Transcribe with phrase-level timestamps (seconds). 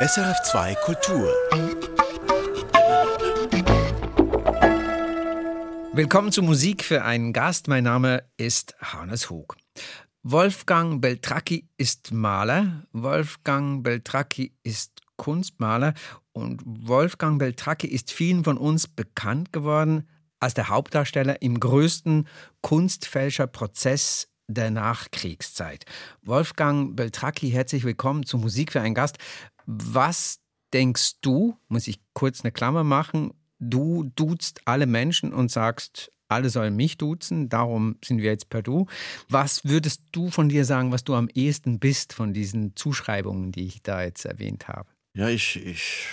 [0.00, 1.26] SRF2 Kultur.
[5.92, 7.66] Willkommen zu Musik für einen Gast.
[7.66, 9.56] Mein Name ist Hannes Hug.
[10.22, 15.94] Wolfgang Beltracchi ist Maler, Wolfgang Beltracchi ist Kunstmaler
[16.30, 20.08] und Wolfgang Beltracchi ist vielen von uns bekannt geworden
[20.38, 22.28] als der Hauptdarsteller im größten
[22.60, 25.86] Kunstfälscherprozess der Nachkriegszeit.
[26.22, 29.18] Wolfgang Beltracchi, herzlich willkommen zu Musik für einen Gast.
[29.70, 30.40] Was
[30.72, 36.48] denkst du, muss ich kurz eine Klammer machen, du duzt alle Menschen und sagst, alle
[36.48, 38.86] sollen mich duzen, darum sind wir jetzt per Du.
[39.28, 43.66] Was würdest du von dir sagen, was du am ehesten bist von diesen Zuschreibungen, die
[43.66, 44.88] ich da jetzt erwähnt habe?
[45.12, 46.06] Ja, ich, ich,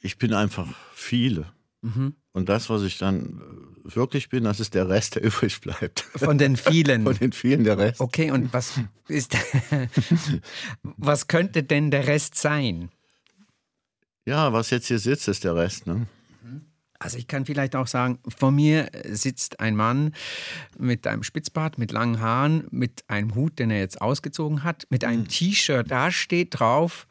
[0.00, 1.52] ich bin einfach viele.
[1.82, 2.16] Mhm.
[2.32, 3.40] Und das, was ich dann
[3.84, 6.00] wirklich bin, das ist der Rest, der übrig bleibt.
[6.16, 7.04] Von den vielen.
[7.04, 8.00] Von den vielen der Rest.
[8.00, 9.36] Okay, und was ist
[10.82, 12.90] was könnte denn der Rest sein?
[14.24, 16.06] Ja, was jetzt hier sitzt, ist der Rest, ne?
[17.02, 20.14] Also ich kann vielleicht auch sagen, vor mir sitzt ein Mann
[20.78, 25.04] mit einem Spitzbart, mit langen Haaren, mit einem Hut, den er jetzt ausgezogen hat, mit
[25.04, 25.90] einem T-Shirt.
[25.90, 27.08] Da steht drauf,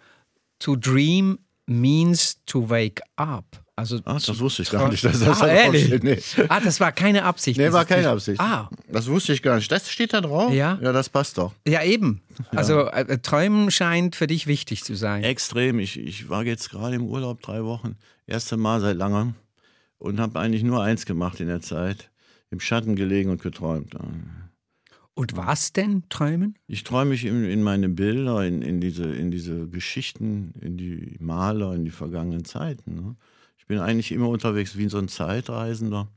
[0.60, 3.62] to dream means to wake up.
[3.82, 5.04] Also Ach, das wusste ich gar nicht.
[5.04, 6.04] Dass das ah, ehrlich?
[6.04, 6.20] Nee.
[6.50, 7.58] Ah, das war keine Absicht.
[7.58, 8.40] Nee, war keine Absicht.
[8.40, 8.70] Ah.
[8.88, 9.72] Das wusste ich gar nicht.
[9.72, 10.54] Das steht da drauf?
[10.54, 10.78] Ja.
[10.80, 11.56] Ja, das passt doch.
[11.68, 12.22] Ja, eben.
[12.38, 12.60] Ja.
[12.60, 15.24] Also äh, Träumen scheint für dich wichtig zu sein.
[15.24, 15.80] Extrem.
[15.80, 17.96] Ich, ich war jetzt gerade im Urlaub drei Wochen.
[18.28, 19.34] Erste Mal seit langem.
[19.98, 22.12] Und habe eigentlich nur eins gemacht in der Zeit.
[22.52, 23.96] Im Schatten gelegen und geträumt.
[25.16, 26.56] Und was denn, träumen?
[26.68, 31.18] Ich träume mich in, in meine Bilder, in, in, diese, in diese Geschichten, in die
[31.20, 32.94] Maler, in die vergangenen Zeiten.
[32.96, 33.16] Ne?
[33.72, 36.10] Ich bin eigentlich immer unterwegs wie so ein Zeitreisender.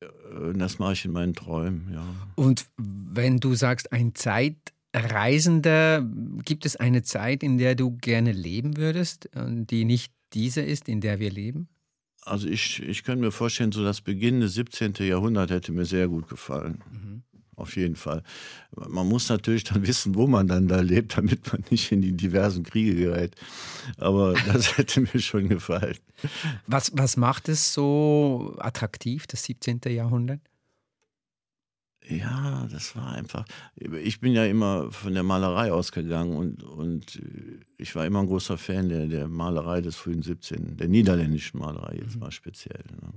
[0.00, 0.06] Äh,
[0.54, 2.04] das mache ich in meinen Träumen, ja.
[2.34, 6.04] Und wenn du sagst, ein Zeitreisender,
[6.44, 11.00] gibt es eine Zeit, in der du gerne leben würdest, die nicht diese ist, in
[11.00, 11.68] der wir leben?
[12.22, 14.94] Also ich, ich könnte mir vorstellen, so das Beginn des 17.
[14.98, 16.82] Jahrhunderts hätte mir sehr gut gefallen.
[16.90, 17.22] Mhm
[17.56, 18.22] auf jeden Fall.
[18.72, 22.16] Man muss natürlich dann wissen, wo man dann da lebt, damit man nicht in die
[22.16, 23.34] diversen Kriege gerät.
[23.98, 25.96] Aber das hätte mir schon gefallen.
[26.66, 29.80] Was, was macht es so attraktiv, das 17.
[29.86, 30.40] Jahrhundert?
[32.06, 33.46] Ja, das war einfach.
[33.76, 37.22] Ich bin ja immer von der Malerei ausgegangen und, und
[37.78, 41.96] ich war immer ein großer Fan der, der Malerei des frühen 17., der niederländischen Malerei
[42.02, 42.20] jetzt mhm.
[42.20, 42.84] mal speziell.
[43.00, 43.14] Ne?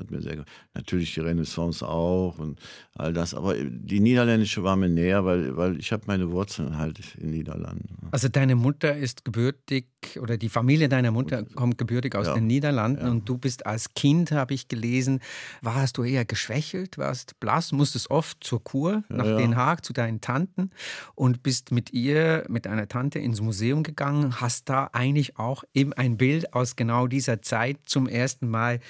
[0.00, 0.44] Hat mir sehr
[0.74, 2.58] Natürlich die Renaissance auch und
[2.94, 3.34] all das.
[3.34, 8.08] Aber die niederländische war mir näher, weil, weil ich habe meine Wurzeln halt in Niederlanden.
[8.10, 9.86] Also deine Mutter ist gebürtig
[10.20, 12.34] oder die Familie deiner Mutter kommt gebürtig aus ja.
[12.34, 13.10] den Niederlanden ja.
[13.10, 15.20] und du bist als Kind, habe ich gelesen,
[15.60, 19.92] warst du eher geschwächelt, warst blass, musstest oft zur Kur nach ja, Den Haag zu
[19.92, 20.70] deinen Tanten
[21.14, 25.92] und bist mit ihr, mit einer Tante ins Museum gegangen, hast da eigentlich auch eben
[25.92, 28.80] ein Bild aus genau dieser Zeit zum ersten Mal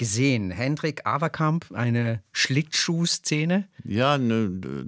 [0.00, 0.50] gesehen.
[0.50, 3.68] Hendrik Averkamp, eine Schlittschuhszene.
[3.84, 4.86] Ja, ne,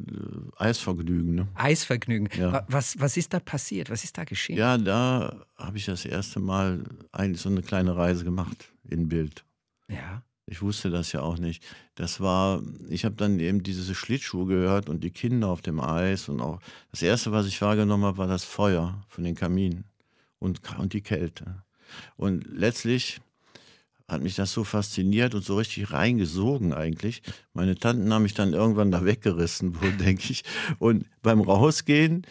[0.57, 1.35] Eisvergnügen.
[1.35, 1.49] Ne?
[1.55, 2.31] Eisvergnügen.
[2.35, 2.65] Ja.
[2.69, 3.91] Was, was ist da passiert?
[3.91, 4.57] Was ist da geschehen?
[4.57, 9.45] Ja, da habe ich das erste Mal eigentlich so eine kleine Reise gemacht in Bild.
[9.89, 10.23] Ja.
[10.47, 11.63] Ich wusste das ja auch nicht.
[11.95, 16.31] Das war, ich habe dann eben diese Schlittschuhe gehört und die Kinder auf dem Eis
[16.31, 16.59] und auch
[16.91, 19.85] das erste, was ich wahrgenommen habe, war das Feuer von den Kaminen
[20.39, 21.63] und, und die Kälte.
[22.17, 23.21] Und letztlich
[24.13, 27.23] hat mich das so fasziniert und so richtig reingesogen eigentlich.
[27.55, 30.45] Meine Tanten haben mich dann irgendwann da weggerissen, wohl denke ich.
[30.79, 32.27] Und beim Rausgehen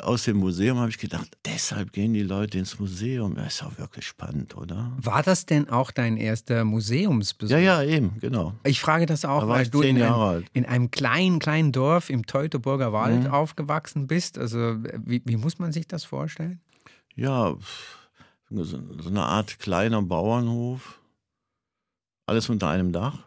[0.00, 3.34] aus dem Museum habe ich gedacht, deshalb gehen die Leute ins Museum.
[3.34, 4.92] Das ist auch wirklich spannend, oder?
[4.96, 7.52] War das denn auch dein erster Museumsbesuch?
[7.52, 8.54] Ja, ja, eben, genau.
[8.64, 12.92] Ich frage das auch, weil du in einem, in einem, kleinen, kleinen Dorf im Teutoburger
[12.92, 13.30] Wald mhm.
[13.30, 14.38] aufgewachsen bist.
[14.38, 16.60] Also wie, wie, muss man sich das vorstellen?
[17.14, 17.54] Ja,
[18.50, 21.00] so eine Art kleiner Bauernhof
[22.26, 23.24] alles unter einem Dach,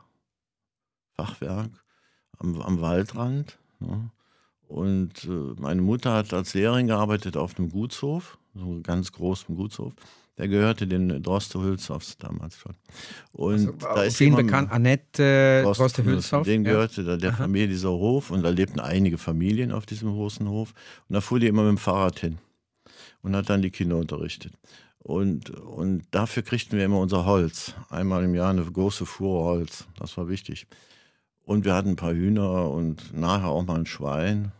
[1.15, 1.71] Fachwerk,
[2.39, 3.57] am, am Waldrand.
[3.79, 4.11] Ne?
[4.67, 9.55] Und äh, meine Mutter hat als Lehrerin gearbeitet auf einem Gutshof, so einem ganz großen
[9.55, 9.93] Gutshof.
[10.37, 12.75] Der gehörte den Droste-Hülshoffs damals schon.
[13.31, 16.45] Und also, da ist vielen bekannt, Annette Droste-Hülshoff.
[16.45, 17.17] Den gehörte ja.
[17.17, 20.73] der Familie dieser Hof und da lebten einige Familien auf diesem großen Hof.
[21.09, 22.37] Und da fuhr die immer mit dem Fahrrad hin
[23.23, 24.53] und hat dann die Kinder unterrichtet.
[25.07, 27.73] Und, und dafür kriegten wir immer unser Holz.
[27.89, 29.85] Einmal im Jahr eine große Fuhre Holz.
[29.97, 30.67] Das war wichtig.
[31.45, 34.51] Und wir hatten ein paar Hühner und nachher auch mal ein Schwein.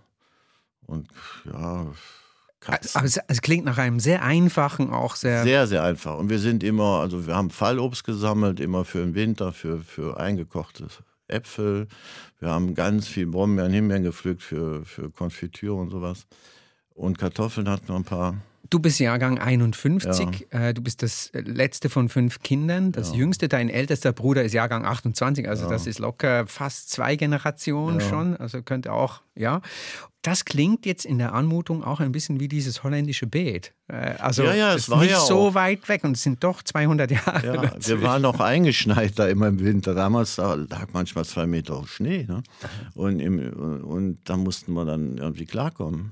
[0.85, 1.09] Und
[1.43, 1.87] ja,
[2.61, 2.97] Katzen.
[2.97, 5.43] Aber es, es, klingt nach einem sehr einfachen, auch sehr.
[5.43, 6.17] Sehr, sehr einfach.
[6.17, 10.17] Und wir sind immer, also wir haben Fallobst gesammelt, immer für den Winter, für, für
[10.17, 10.87] eingekochte
[11.27, 11.89] Äpfel.
[12.39, 16.25] Wir haben ganz viel Brombeeren, Himbeeren gepflückt für, für Konfitüre und sowas.
[16.93, 18.37] Und Kartoffeln hatten wir ein paar.
[18.69, 20.59] Du bist Jahrgang 51, ja.
[20.59, 23.17] Äh, du bist das letzte von fünf Kindern, das ja.
[23.17, 25.69] jüngste, dein ältester Bruder ist Jahrgang 28, also ja.
[25.69, 29.61] das ist locker fast zwei Generationen schon, also könnte auch, ja.
[30.23, 33.73] Das klingt jetzt in der Anmutung auch ein bisschen wie dieses holländische Beet.
[33.87, 37.11] Äh, also ja, ja, es war nicht so weit weg und es sind doch 200
[37.11, 37.45] Jahre.
[37.45, 39.93] Ja, wir waren noch eingeschneit da immer im Winter.
[39.93, 42.25] Damals da lag manchmal zwei Meter Schnee.
[42.27, 42.43] Ne?
[42.93, 43.39] Und, im,
[43.83, 46.11] und da mussten wir dann irgendwie klarkommen.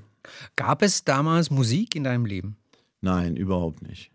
[0.56, 2.56] Gab es damals Musik in deinem Leben?
[3.00, 4.10] Nein, überhaupt nicht.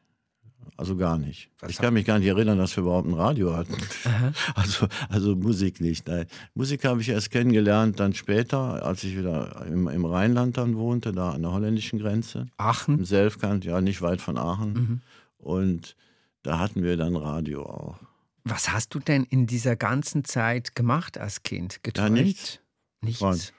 [0.78, 1.50] Also gar nicht.
[1.60, 3.76] Was ich kann mich gar nicht erinnern, dass wir überhaupt ein Radio hatten.
[4.56, 6.08] Also, also Musik nicht.
[6.08, 6.26] Nein.
[6.56, 11.12] Musik habe ich erst kennengelernt, dann später, als ich wieder im, im Rheinland dann wohnte,
[11.12, 12.48] da an der holländischen Grenze.
[12.58, 13.00] Aachen?
[13.00, 14.74] Im Selfkant, ja, nicht weit von Aachen.
[14.74, 15.02] Mhm.
[15.38, 15.96] Und
[16.44, 18.00] da hatten wir dann Radio auch.
[18.44, 21.84] Was hast du denn in dieser ganzen Zeit gemacht als Kind?
[21.84, 22.18] Geträumt?
[22.18, 22.60] Ja, nichts.
[23.02, 23.54] Nichts.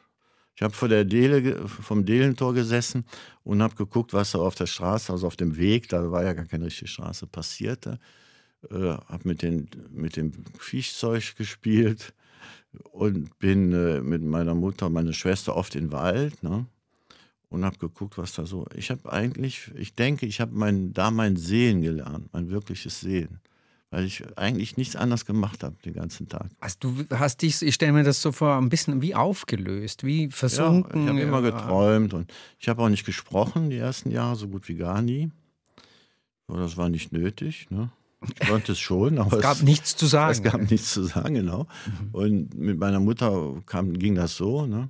[0.63, 3.05] Ich habe vor der Dele, vom Delentor gesessen
[3.43, 6.35] und habe geguckt, was da auf der Straße, also auf dem Weg, da war ja
[6.35, 7.99] gar keine richtige Straße, passierte.
[8.71, 9.43] Äh, habe mit,
[9.91, 12.15] mit dem Viechzeug gespielt
[12.93, 16.65] und bin äh, mit meiner Mutter und meiner Schwester oft in den Wald ne?
[17.49, 18.65] und habe geguckt, was da so.
[18.77, 23.41] Ich habe eigentlich, ich denke, ich habe mein, da mein Sehen gelernt, mein wirkliches Sehen
[23.93, 26.47] weil ich eigentlich nichts anderes gemacht habe den ganzen Tag.
[26.61, 30.31] Also du hast dich, ich stelle mir das so vor, ein bisschen wie aufgelöst, wie
[30.31, 31.01] versunken.
[31.01, 34.49] Ja, ich habe immer geträumt und ich habe auch nicht gesprochen die ersten Jahre, so
[34.49, 35.31] gut wie gar nie.
[36.49, 37.67] Aber das war nicht nötig.
[37.69, 37.91] Ne?
[38.41, 40.33] Ich konnte es schon, aber es gab es, nichts zu sagen.
[40.33, 41.67] Es gab nichts zu sagen, genau.
[41.85, 42.09] Mhm.
[42.13, 44.65] Und mit meiner Mutter kam, ging das so.
[44.65, 44.89] Ne?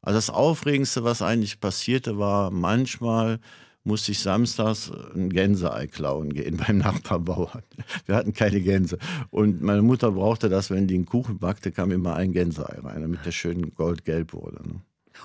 [0.00, 3.38] Also das Aufregendste, was eigentlich passierte, war manchmal,
[3.84, 7.62] musste ich samstags ein Gänseei klauen gehen beim Nachbarbauern.
[8.06, 8.98] Wir hatten keine Gänse.
[9.30, 13.02] Und meine Mutter brauchte das, wenn die einen Kuchen backte, kam immer ein Gänseei rein,
[13.02, 14.66] damit der schön goldgelb wurde.
[14.68, 14.80] Ne?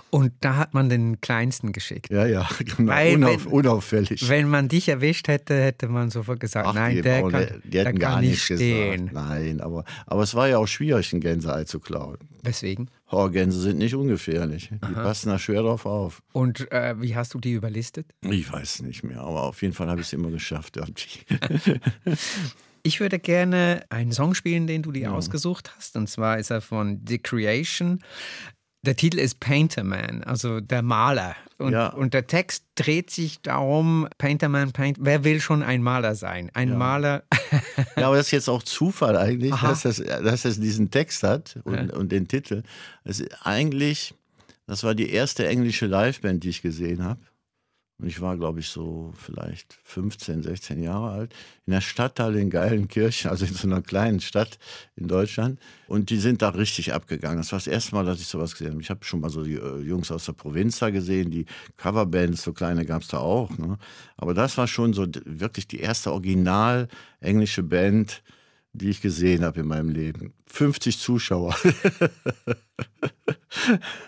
[0.10, 2.12] Und da hat man den Kleinsten geschickt.
[2.12, 2.48] Ja, ja,
[2.78, 2.94] genau.
[3.14, 4.30] Unauf, wenn, unauffällig.
[4.30, 7.94] Wenn man dich erwischt hätte, hätte man sofort gesagt, Ach, nein, der kann, die der
[7.94, 9.08] kann nicht stehen.
[9.08, 9.14] Gesagt.
[9.14, 12.18] Nein, aber, aber es war ja auch schwierig, ein Gänseei zu klauen.
[12.44, 12.90] Weswegen?
[13.12, 14.70] Horgänse sind nicht ungefährlich.
[14.72, 15.04] Die Aha.
[15.04, 16.22] passen da schwer drauf auf.
[16.32, 18.08] Und äh, wie hast du die überlistet?
[18.22, 20.80] Ich weiß nicht mehr, aber auf jeden Fall habe ich es immer geschafft.
[22.84, 25.12] ich würde gerne einen Song spielen, den du dir ja.
[25.12, 25.96] ausgesucht hast.
[25.96, 28.00] Und zwar ist er von The Creation.
[28.84, 31.36] Der Titel ist Painterman, also der Maler.
[31.58, 31.90] Und, ja.
[31.90, 36.50] und der Text dreht sich darum, Painterman, Paint, wer will schon ein Maler sein?
[36.54, 36.76] Ein ja.
[36.76, 37.24] Maler.
[37.98, 41.60] ja, aber das ist jetzt auch Zufall eigentlich, dass das, dass das diesen Text hat
[41.66, 41.94] und, ja.
[41.94, 42.64] und den Titel.
[43.04, 44.14] Das eigentlich,
[44.66, 47.20] das war die erste englische Liveband, die ich gesehen habe.
[48.00, 51.36] Und ich war, glaube ich, so vielleicht 15, 16 Jahre alt,
[51.66, 54.58] in der Stadthalle in Geilenkirchen, also in so einer kleinen Stadt
[54.96, 55.60] in Deutschland.
[55.88, 57.40] Und die sind da richtig abgegangen.
[57.40, 58.82] Das war das erste Mal, dass ich sowas gesehen habe.
[58.82, 62.44] Ich habe schon mal so die äh, Jungs aus der Provinz da gesehen, die Coverbands,
[62.44, 63.58] so kleine gab es da auch.
[63.58, 63.78] Ne?
[64.16, 66.88] Aber das war schon so wirklich die erste original
[67.20, 68.24] englische Band,
[68.72, 70.34] die ich gesehen habe in meinem Leben.
[70.46, 71.54] 50 Zuschauer.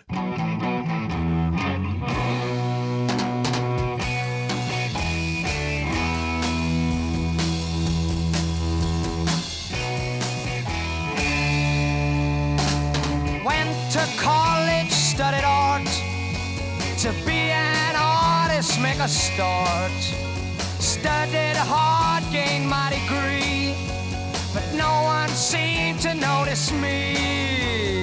[13.91, 15.88] to college, studied art.
[17.00, 19.91] To be an artist, make a start.
[20.79, 23.75] Studied hard, gained my degree,
[24.54, 28.01] but no one seemed to notice me.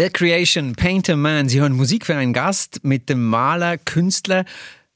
[0.00, 1.50] The Creation, Painter Man.
[1.50, 4.46] Sie hören Musik für einen Gast mit dem Maler, Künstler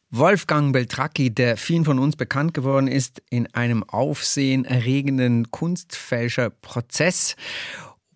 [0.08, 7.36] Wolfgang Beltracchi, der vielen von uns bekannt geworden ist in einem aufsehenerregenden Kunstfälscherprozess.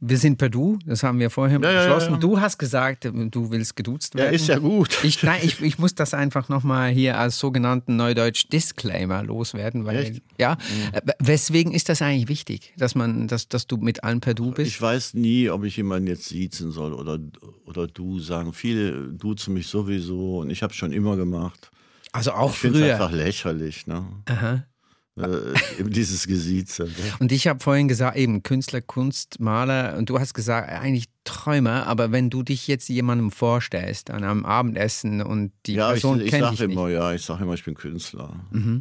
[0.01, 2.13] Wir sind per Du, das haben wir vorher Ja, ja, ja, beschlossen.
[2.15, 2.19] ja.
[2.19, 4.35] Du hast gesagt, du willst geduzt Ja, werden.
[4.35, 5.03] ist ja gut.
[5.03, 9.97] Ich, nein, ich, ich muss das einfach nochmal hier als sogenannten Neudeutsch Disclaimer loswerden, weil
[9.97, 10.15] Echt?
[10.15, 10.21] Mhm.
[10.39, 10.57] ja,
[10.93, 14.53] äh, weswegen ist das eigentlich wichtig, dass man, dass, dass du mit allen per Du
[14.53, 14.69] bist?
[14.71, 17.19] Ich weiß nie, ob ich jemanden jetzt siezen soll oder,
[17.67, 18.53] oder du sagen.
[18.53, 21.71] Viele duzen mich sowieso und ich habe schon immer gemacht.
[22.13, 22.95] Also auch Ich finde es früher.
[22.95, 24.07] einfach lächerlich, ne?
[24.27, 24.65] Aha.
[25.19, 26.85] Äh, dieses Gesieze.
[26.85, 26.91] Ne?
[27.19, 31.87] Und ich habe vorhin gesagt, eben Künstler, Kunst, Maler und du hast gesagt, eigentlich Träumer,
[31.87, 36.21] aber wenn du dich jetzt jemandem vorstellst an einem Abendessen und die Ja, ich, Person
[36.21, 36.69] ich kennt sage dich nicht.
[36.69, 36.73] Mhm.
[36.73, 38.33] immer, ja, ich sage immer, ich bin Künstler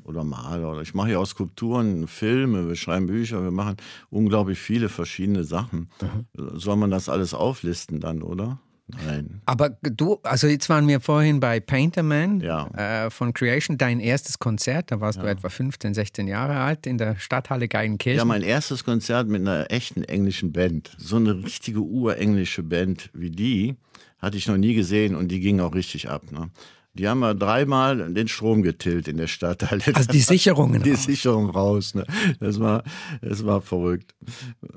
[0.05, 0.71] oder Maler.
[0.71, 3.75] Oder ich mache ja auch Skulpturen, Filme, wir schreiben Bücher, wir machen
[4.09, 5.89] unglaublich viele verschiedene Sachen.
[6.01, 6.57] Mhm.
[6.57, 8.59] Soll man das alles auflisten dann, oder?
[9.05, 9.41] Nein.
[9.45, 12.67] Aber du, also jetzt waren wir vorhin bei Painterman Ja.
[13.05, 16.97] äh, von Creation, dein erstes Konzert, da warst du etwa 15, 16 Jahre alt in
[16.97, 18.17] der Stadthalle Geigenkirchen.
[18.19, 20.91] Ja, mein erstes Konzert mit einer echten englischen Band.
[20.97, 23.75] So eine richtige urenglische Band wie die
[24.19, 26.31] hatte ich noch nie gesehen und die ging auch richtig ab.
[26.31, 26.49] Ne?
[26.97, 29.71] Die haben ja dreimal den Strom getillt in der Stadt.
[29.71, 30.83] also die Sicherungen.
[30.83, 31.03] die raus.
[31.03, 31.95] Sicherung raus.
[31.95, 32.05] Ne?
[32.39, 32.83] Das, war,
[33.21, 34.15] das war verrückt.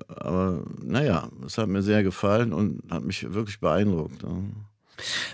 [0.09, 4.23] Aber naja, es hat mir sehr gefallen und hat mich wirklich beeindruckt.
[4.23, 4.53] Ne?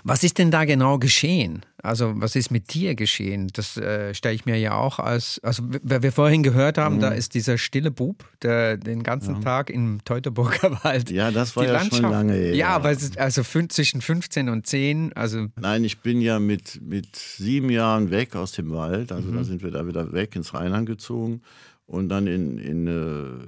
[0.04, 1.64] Was ist denn da genau geschehen?
[1.82, 3.48] Also was ist mit dir geschehen?
[3.52, 7.00] Das äh, stelle ich mir ja auch als, also wer wir vorhin gehört haben, Mhm.
[7.00, 11.64] da ist dieser stille Bub, der den ganzen Tag im Teutoburger Wald Ja, das war
[11.64, 12.02] ja Landschaft.
[12.02, 12.54] schon lange her.
[12.54, 16.80] Ja, aber es ist also zwischen 15 und 10, also Nein, ich bin ja mit,
[16.82, 19.12] mit sieben Jahren weg aus dem Wald.
[19.12, 21.42] Also da sind wir da wieder weg ins Rheinland gezogen.
[21.86, 23.46] Und dann in, in äh,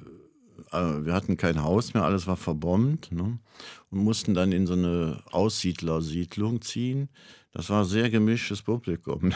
[0.73, 3.13] wir hatten kein Haus mehr, alles war verbombt.
[3.13, 3.39] Ne?
[3.91, 7.09] Und mussten dann in so eine Aussiedlersiedlung ziehen.
[7.53, 9.33] Das war sehr gemischtes Publikum.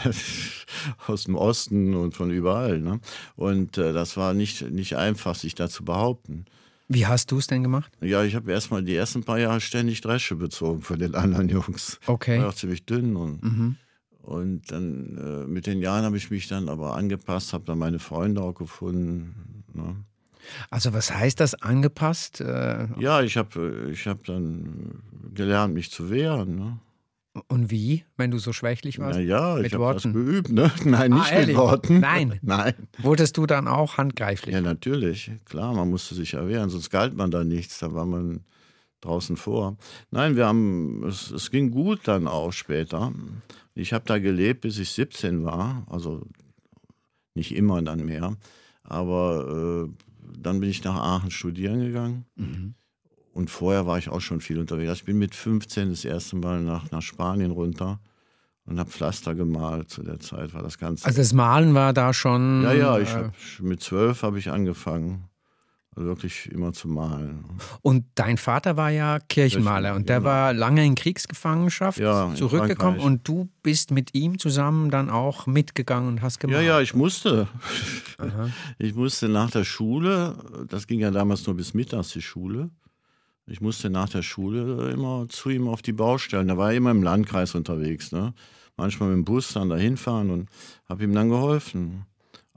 [1.07, 2.79] Aus dem Osten und von überall.
[2.79, 2.99] Ne?
[3.35, 6.45] Und äh, das war nicht, nicht einfach, sich da zu behaupten.
[6.87, 7.91] wie hast du es denn gemacht?
[8.01, 11.99] Ja, ich habe erstmal die ersten paar Jahre ständig Dresche bezogen von den anderen Jungs.
[12.05, 12.39] Okay.
[12.39, 13.41] War auch ziemlich dünn und,
[14.21, 17.99] und dann äh, mit den Jahren habe ich mich dann aber angepasst, habe dann meine
[17.99, 19.63] Freunde auch gefunden.
[19.73, 19.95] Ne?
[20.69, 22.41] Also was heißt das angepasst?
[22.41, 25.01] Äh, Ja, ich habe ich hab dann
[25.33, 26.55] gelernt, mich zu wehren.
[26.55, 26.79] Ne?
[27.47, 29.17] und wie, wenn du so schwächlich warst?
[29.17, 30.13] Na ja, mit ich habe das Worten.
[30.13, 30.51] geübt.
[30.51, 30.71] Ne?
[30.85, 31.47] Nein, nicht Ah, ehrlich?
[31.47, 31.99] mit Worten.
[31.99, 32.39] Nein.
[32.43, 32.73] Nein.
[32.99, 34.53] Wurdest du dann auch handgreiflich?
[34.53, 35.31] Ja, natürlich.
[35.45, 37.79] Klar, man musste sich ja wehren, sonst galt man da nichts.
[37.79, 38.41] Da war man
[39.01, 39.77] draußen vor.
[40.11, 43.11] Nein, wir haben, es, es ging gut dann auch später.
[43.73, 45.87] Ich habe da gelebt, bis ich 17 war.
[45.89, 46.21] Also
[47.33, 48.37] nicht immer dann mehr.
[48.83, 49.89] Aber äh,
[50.37, 52.25] dann bin ich nach Aachen studieren gegangen.
[53.33, 54.89] Und vorher war ich auch schon viel unterwegs.
[54.89, 57.99] Also Ich bin mit 15 das erste Mal nach, nach Spanien runter
[58.65, 59.89] und habe Pflaster gemalt.
[59.89, 61.05] Zu der Zeit war das Ganze.
[61.05, 62.61] Also das Malen war da schon.
[62.63, 65.29] Ja, ja, ich äh, hab, mit zwölf habe ich angefangen,
[65.95, 67.45] wirklich immer zu malen.
[67.81, 70.29] Und dein Vater war ja Kirchenmaler und der genau.
[70.29, 76.09] war lange in Kriegsgefangenschaft Ja, zurückgekommen und du bist mit ihm zusammen dann auch mitgegangen
[76.09, 76.57] und hast gemacht.
[76.57, 77.47] Ja, ja, ich musste.
[78.77, 80.37] Ich musste nach der Schule,
[80.69, 82.69] das ging ja damals nur bis mittags die Schule.
[83.45, 86.47] Ich musste nach der Schule immer zu ihm auf die Baustellen.
[86.47, 88.11] Da war er immer im Landkreis unterwegs.
[88.11, 88.33] Ne?
[88.77, 90.49] Manchmal mit dem Bus dann dahin fahren und
[90.87, 92.05] habe ihm dann geholfen.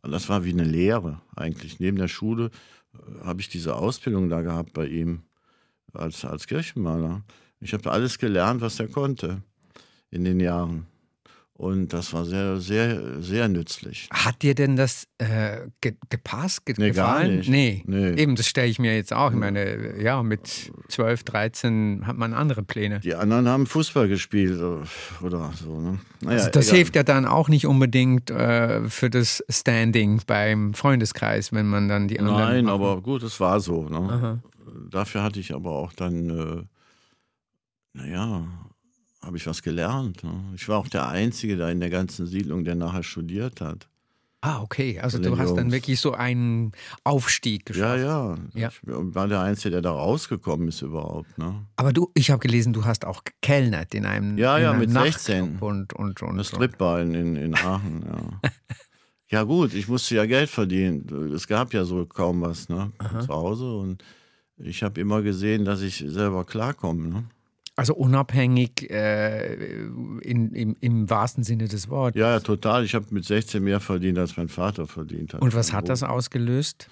[0.02, 1.80] Das war wie eine Lehre eigentlich.
[1.80, 2.50] Neben der Schule
[3.22, 5.22] habe ich diese Ausbildung da gehabt bei ihm
[5.92, 7.22] als, als Kirchenmaler.
[7.60, 9.42] Ich habe alles gelernt, was er konnte
[10.10, 10.86] in den Jahren.
[11.58, 14.10] Und das war sehr, sehr, sehr nützlich.
[14.12, 17.36] Hat dir denn das äh, ge gepasst, ge Nee, gar gefallen?
[17.38, 17.48] nicht.
[17.48, 17.82] Nee.
[17.86, 18.10] Nee.
[18.20, 19.30] Eben, das stelle ich mir jetzt auch.
[19.30, 23.00] Ich meine, ja, mit 12, 13 hat man andere Pläne.
[23.00, 25.80] Die anderen haben Fußball gespielt äh, oder so.
[25.80, 25.98] Ne?
[26.20, 26.76] Naja, Also das egal.
[26.76, 32.06] hilft ja dann auch nicht unbedingt äh, für das Standing beim Freundeskreis, wenn man dann
[32.06, 32.38] die anderen.
[32.38, 32.74] Nein, machen.
[32.74, 33.88] aber gut, es war so.
[33.88, 34.42] Ne?
[34.90, 38.44] Dafür hatte ich aber auch dann, äh, naja,
[39.26, 40.22] habe ich was gelernt.
[40.24, 40.32] Ne?
[40.54, 43.88] Ich war auch der Einzige da in der ganzen Siedlung, der nachher studiert hat.
[44.40, 45.00] Ah, okay.
[45.00, 45.72] Also du hast dann Jungs.
[45.72, 46.70] wirklich so einen
[47.02, 47.98] Aufstieg geschafft.
[47.98, 48.38] Ja, ja.
[48.54, 48.68] Ja.
[48.68, 51.36] Ich war der Einzige, der da rausgekommen ist überhaupt.
[51.36, 51.66] Ne?
[51.74, 54.80] Aber du, ich habe gelesen, du hast auch gekellnert in einem, Ja, in ja, einem
[54.80, 55.58] mit Nachtclub 16.
[55.58, 56.56] Und, und, und Das so.
[56.56, 58.50] Stripball in, in Aachen, ja.
[59.28, 61.32] ja gut, ich musste ja Geld verdienen.
[61.34, 62.92] Es gab ja so kaum was ne?
[63.22, 64.04] zu Hause und
[64.58, 67.08] ich habe immer gesehen, dass ich selber klarkomme.
[67.08, 67.24] Ne?
[67.78, 69.54] Also unabhängig äh,
[70.22, 72.18] in, im, im wahrsten Sinne des Wortes.
[72.18, 72.84] Ja, ja, total.
[72.84, 75.42] Ich habe mit 16 mehr verdient, als mein Vater verdient hat.
[75.42, 76.88] Und was hat das ausgelöst?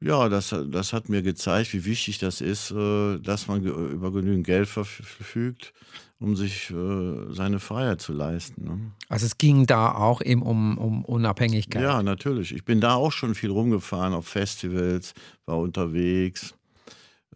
[0.00, 4.46] Ja, das, das hat mir gezeigt, wie wichtig das ist, äh, dass man über genügend
[4.46, 5.74] Geld verf- verfügt,
[6.18, 8.64] um sich äh, seine Freiheit zu leisten.
[8.64, 8.80] Ne?
[9.10, 11.82] Also es ging da auch eben um, um Unabhängigkeit.
[11.82, 12.52] Ja, natürlich.
[12.54, 15.12] Ich bin da auch schon viel rumgefahren auf Festivals,
[15.44, 16.54] war unterwegs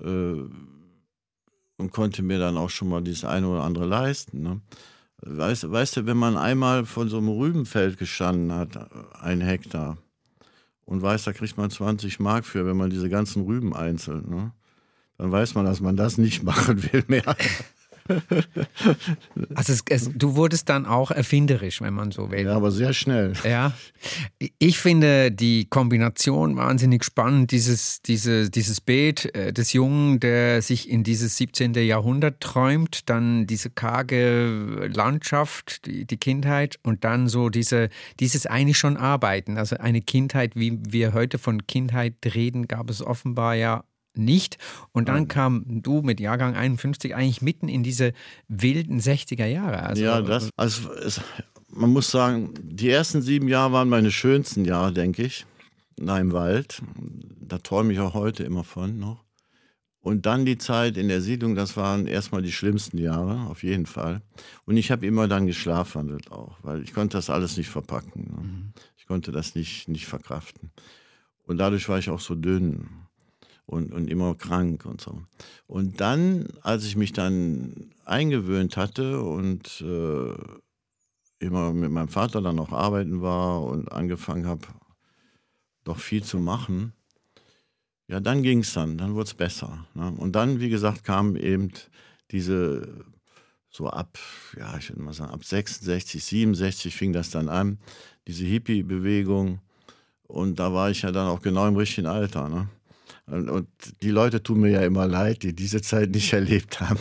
[0.01, 0.33] äh,
[1.77, 4.43] und konnte mir dann auch schon mal dieses eine oder andere leisten.
[4.43, 4.61] Ne?
[5.23, 8.91] Weißt, weißt du, wenn man einmal von so einem Rübenfeld gestanden hat,
[9.21, 9.99] ein Hektar,
[10.87, 14.53] und weiß, da kriegt man 20 Mark für, wenn man diese ganzen Rüben einzeln, ne?
[15.17, 17.37] dann weiß man, dass man das nicht machen will mehr.
[19.55, 22.45] Also es, es, du wurdest dann auch erfinderisch, wenn man so will.
[22.45, 23.33] Ja, aber sehr schnell.
[23.45, 23.73] Ja,
[24.59, 30.91] ich finde die Kombination wahnsinnig spannend, dieses, diese, dieses Bild äh, des Jungen, der sich
[30.91, 31.75] in dieses 17.
[31.75, 37.89] Jahrhundert träumt, dann diese karge Landschaft, die, die Kindheit und dann so diese,
[38.21, 39.59] dieses eigentlich schon Arbeiten.
[39.59, 43.85] Also eine Kindheit, wie wir heute von Kindheit reden, gab es offenbar ja
[44.17, 44.59] nicht.
[44.93, 48.13] Und dann kam du mit Jahrgang 51 eigentlich mitten in diese
[48.49, 49.83] wilden 60er Jahre.
[49.83, 51.21] Also, ja, das, also es,
[51.69, 55.47] man muss sagen, die ersten sieben Jahre waren meine schönsten Jahre, denke ich.
[55.97, 56.83] Da im Wald.
[57.41, 59.25] Da träume ich auch heute immer von noch.
[60.01, 63.87] Und dann die Zeit in der Siedlung, das waren erstmal die schlimmsten Jahre, auf jeden
[63.87, 64.21] Fall.
[64.67, 68.25] Und ich habe immer dann geschlafwandelt auch, weil ich konnte das alles nicht verpacken.
[68.25, 68.73] Ne?
[68.99, 70.73] Ich konnte das nicht, nicht verkraften.
[71.47, 72.87] Und dadurch war ich auch so dünn
[73.67, 75.23] und, und immer krank und so.
[75.67, 80.35] Und dann, als ich mich dann eingewöhnt hatte und äh,
[81.39, 84.67] immer mit meinem Vater dann noch arbeiten war und angefangen habe,
[85.85, 86.93] doch viel zu machen,
[88.07, 89.87] ja, dann ging es dann, dann wurde es besser.
[89.95, 90.13] Ne?
[90.19, 91.71] Und dann, wie gesagt, kam eben
[92.31, 93.05] diese,
[93.71, 94.19] so ab,
[94.59, 97.79] ja, ich würde mal sagen, ab 66, 67 fing das dann an,
[98.27, 99.61] diese Hippie-Bewegung.
[100.27, 102.49] Und da war ich ja dann auch genau im richtigen Alter.
[102.49, 102.69] Ne?
[103.27, 103.69] Und, und
[104.03, 106.99] die Leute tun mir ja immer leid, die diese Zeit nicht erlebt haben.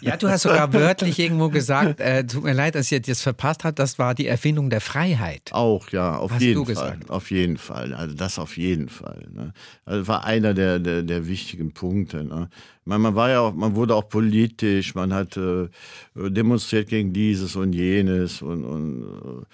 [0.00, 3.62] Ja, du hast sogar wörtlich irgendwo gesagt, äh, tut mir leid, dass ich das verpasst
[3.62, 5.50] habe, das war die Erfindung der Freiheit.
[5.52, 6.74] Auch, ja, auf Hast jeden du Fall.
[6.74, 7.10] gesagt.
[7.10, 7.94] Auf jeden Fall.
[7.94, 9.28] Also das auf jeden Fall.
[9.32, 9.52] Ne?
[9.84, 12.24] Also war einer der, der, der wichtigen Punkte.
[12.24, 12.48] Ne?
[12.84, 15.68] Meine, man war ja auch, man wurde auch politisch, man hat äh,
[16.16, 19.44] demonstriert gegen dieses und jenes und, und, äh,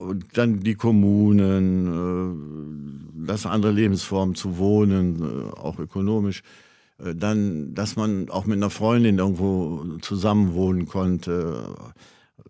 [0.00, 1.86] und dann die Kommunen,
[3.22, 6.42] äh, das andere Lebensformen zu wohnen, äh, auch ökonomisch.
[6.98, 11.74] Äh, Dann, dass man auch mit einer Freundin irgendwo zusammenwohnen konnte.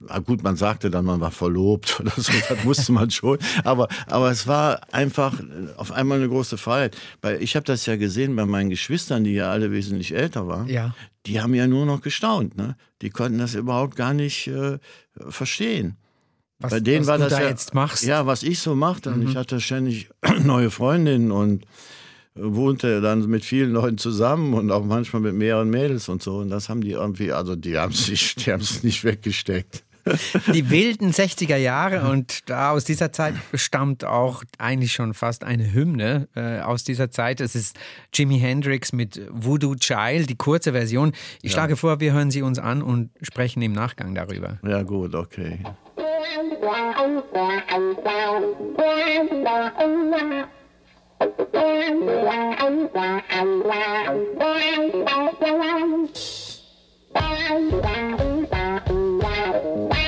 [0.06, 3.38] Ah, gut, man sagte dann, man war verlobt oder so, das wusste man schon.
[3.64, 5.34] Aber, aber es war einfach
[5.76, 6.96] auf einmal eine große Freiheit.
[7.20, 10.68] Weil ich habe das ja gesehen bei meinen Geschwistern, die ja alle wesentlich älter waren.
[10.68, 10.94] Ja.
[11.26, 12.56] Die haben ja nur noch gestaunt.
[12.56, 12.76] Ne?
[13.02, 14.78] Die konnten das überhaupt gar nicht äh,
[15.28, 15.96] verstehen.
[16.60, 18.04] Was, Bei denen was war du das da ja, jetzt machst.
[18.04, 19.10] Ja, was ich so machte.
[19.10, 20.10] Und ich hatte ständig
[20.44, 21.64] neue Freundinnen und
[22.34, 26.38] äh, wohnte dann mit vielen Leuten zusammen und auch manchmal mit mehreren Mädels und so.
[26.38, 29.84] Und das haben die irgendwie, also die haben es nicht, die haben es nicht weggesteckt.
[30.54, 35.72] Die wilden 60er Jahre und da aus dieser Zeit stammt auch eigentlich schon fast eine
[35.72, 37.40] Hymne äh, aus dieser Zeit.
[37.40, 37.78] Es ist
[38.12, 41.12] Jimi Hendrix mit Voodoo Child, die kurze Version.
[41.42, 44.58] Ich schlage vor, wir hören sie uns an und sprechen im Nachgang darüber.
[44.66, 45.60] Ja, gut, okay.
[46.36, 48.40] quan là ông là ông sao
[48.76, 50.46] quan là ông là
[51.52, 56.06] quan là ông là ông là quan là quan
[57.14, 59.18] quan là ông là ông
[59.90, 59.99] là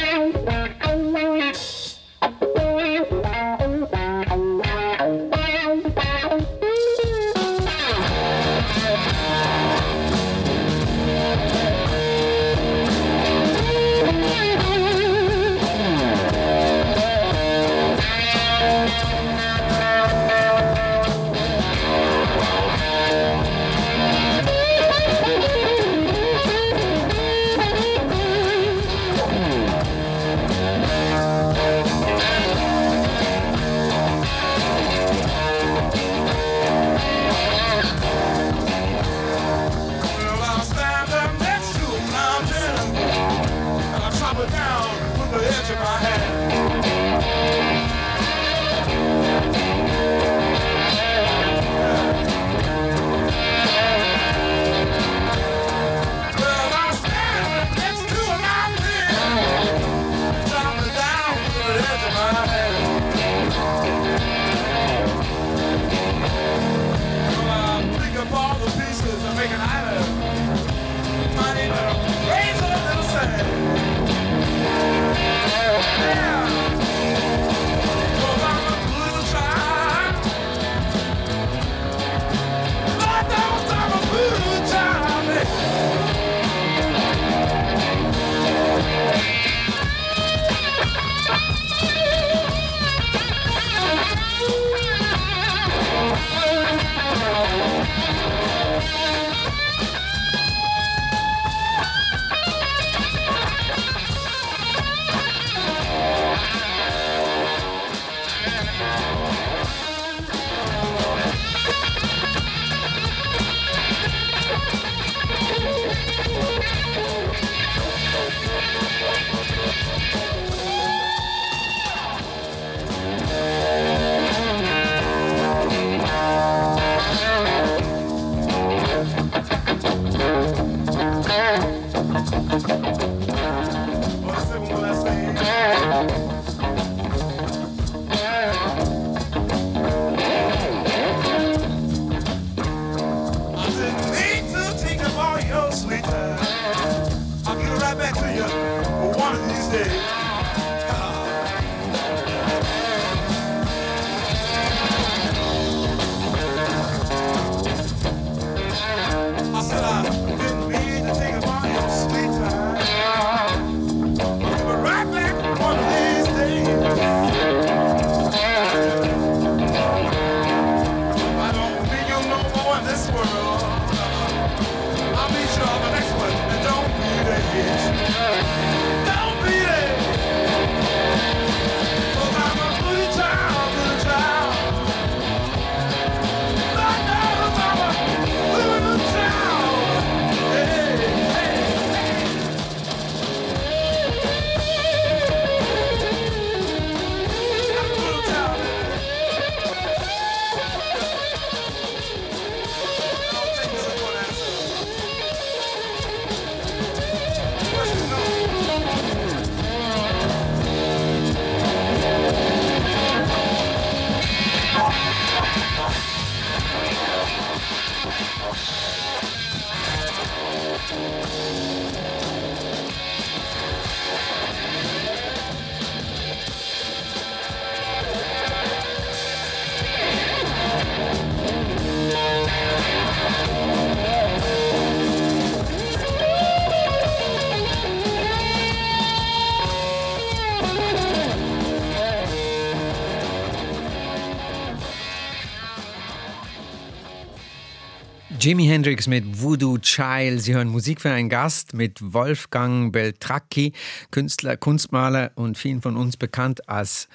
[248.44, 250.42] Jimi Hendrix mit Voodoo Child.
[250.42, 253.72] Sie hören Musik für einen Gast mit Wolfgang Beltracchi,
[254.11, 257.07] Künstler, Kunstmaler und vielen von uns bekannt als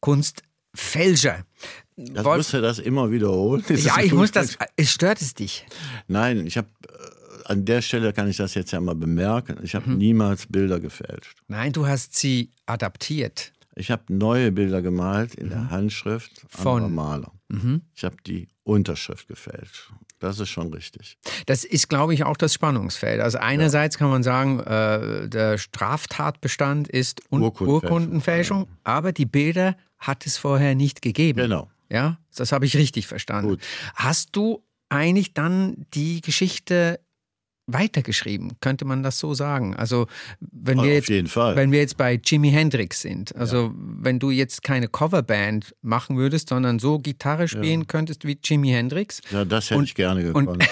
[0.00, 1.46] Kunstfälscher.
[1.96, 3.64] Das Wolf- musst du das immer wiederholen.
[3.66, 4.58] Ist ja, ich muss das.
[4.76, 5.64] Es stört es dich.
[6.06, 6.68] Nein, ich habe
[7.46, 9.56] an der Stelle kann ich das jetzt ja mal bemerken.
[9.62, 9.78] Ich Mhm.
[9.78, 11.38] habe niemals Bilder gefälscht.
[11.48, 13.52] Nein, du hast sie adaptiert.
[13.74, 16.48] Ich habe neue Bilder gemalt in der Handschrift Mhm.
[16.62, 16.82] Von?
[16.84, 17.32] anderer Maler.
[17.94, 19.92] Ich habe die Unterschrift gefälscht.
[20.18, 21.18] Das ist schon richtig.
[21.46, 23.20] Das ist, glaube ich, auch das Spannungsfeld.
[23.20, 27.82] Also einerseits kann man sagen, äh, der Straftatbestand ist Un Urkundenfälschung.
[27.82, 31.40] Urkundenfälschung, aber die Bilder hat es vorher nicht gegeben.
[31.40, 31.70] Genau.
[31.90, 33.50] Ja, das habe ich richtig verstanden.
[33.50, 33.60] Gut.
[33.94, 37.00] Hast du eigentlich dann die Geschichte
[37.66, 39.74] weitergeschrieben, könnte man das so sagen?
[39.76, 40.06] Also
[40.40, 44.88] wenn wir jetzt wenn wir jetzt bei Jimi Hendrix sind, also wenn du jetzt keine
[44.88, 49.84] Coverband machen würdest, sondern so Gitarre spielen könntest wie Jimi Hendrix Ja, das hätte Und-
[49.84, 50.68] ich gerne und, gekonnt.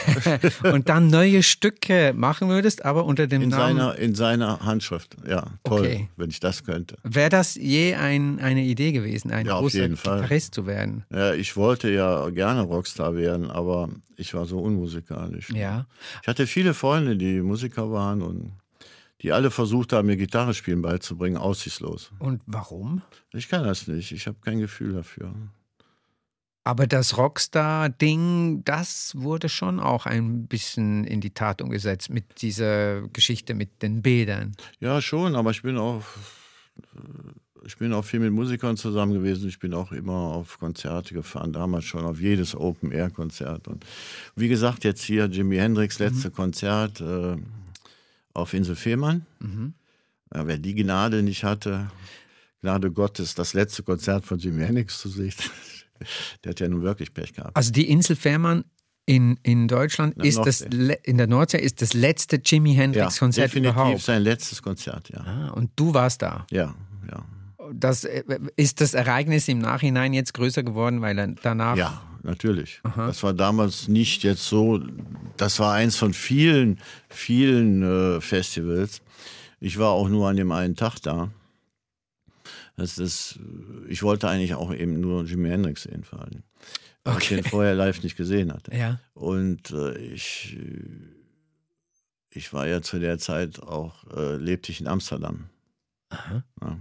[0.65, 5.17] und dann neue Stücke machen würdest, aber unter dem In Namen seiner, in seiner Handschrift.
[5.29, 6.09] Ja, toll, Okay.
[6.17, 6.97] wenn ich das könnte.
[7.03, 10.21] Wäre das je ein, eine Idee gewesen, ein Ja, großer jeden Fall.
[10.23, 11.05] Gitarrist zu werden?
[11.11, 15.51] Ja, ich wollte ja gerne Rockstar werden, aber ich war so unmusikalisch.
[15.51, 15.87] Ja.
[16.23, 18.55] Ich hatte viele Freunde, die Musiker waren und
[19.21, 22.11] die alle versucht haben, mir Gitarre spielen beizubringen, aussichtslos.
[22.19, 23.03] Und warum?
[23.33, 25.33] Ich kann das nicht, ich habe kein Gefühl dafür.
[26.65, 33.03] Aber das Rockstar-Ding, das wurde schon auch ein bisschen in die Tat umgesetzt mit dieser
[33.11, 34.57] Geschichte mit den Bildern.
[34.81, 36.03] Ja, schon, aber ich bin auch
[37.65, 39.49] ich bin auch viel mit Musikern zusammen gewesen.
[39.49, 43.69] Ich bin auch immer auf Konzerte gefahren, damals schon auf jedes Open-Air-Konzert.
[43.69, 43.85] Und
[44.37, 47.37] wie gesagt, jetzt hier Jimi Hendrix letzte Konzert äh,
[48.35, 49.27] auf Insel Fehmarn.
[50.35, 51.91] Ja, wer die Gnade nicht hatte,
[52.63, 55.35] Gnade Gottes, das letzte Konzert von Jimi Hendrix zu sehen,
[56.45, 57.57] der hat ja nun wirklich Pech gehabt.
[57.57, 58.65] Also die Insel Fährmann
[59.05, 60.99] in, in Deutschland der ist das Nordsee.
[61.03, 64.01] in der Nordsee ist das letzte Jimi Hendrix Konzert definitiv überhaupt.
[64.01, 65.21] sein letztes Konzert, ja.
[65.21, 66.47] Ah, und du warst da.
[66.51, 66.75] Ja,
[67.11, 67.25] ja.
[67.75, 68.23] Das, äh,
[68.57, 71.77] ist das Ereignis im Nachhinein jetzt größer geworden, weil er danach.
[71.77, 72.81] Ja, natürlich.
[72.97, 74.81] Das war damals nicht jetzt so,
[75.37, 77.83] das war eins von vielen, vielen
[78.17, 79.03] äh, Festivals.
[79.61, 81.31] Ich war auch nur an dem einen Tag da.
[82.77, 83.39] Das ist,
[83.89, 86.43] ich wollte eigentlich auch eben nur Jimi Hendrix sehen, vor allem.
[87.05, 87.37] Weil Okay.
[87.37, 88.75] ich den vorher live nicht gesehen hatte.
[88.77, 88.99] Ja.
[89.15, 90.57] Und äh, ich,
[92.31, 95.51] ich war ja zu der Zeit auch, äh, lebte ich in Amsterdam.
[96.11, 96.45] Aha.
[96.61, 96.79] Ja.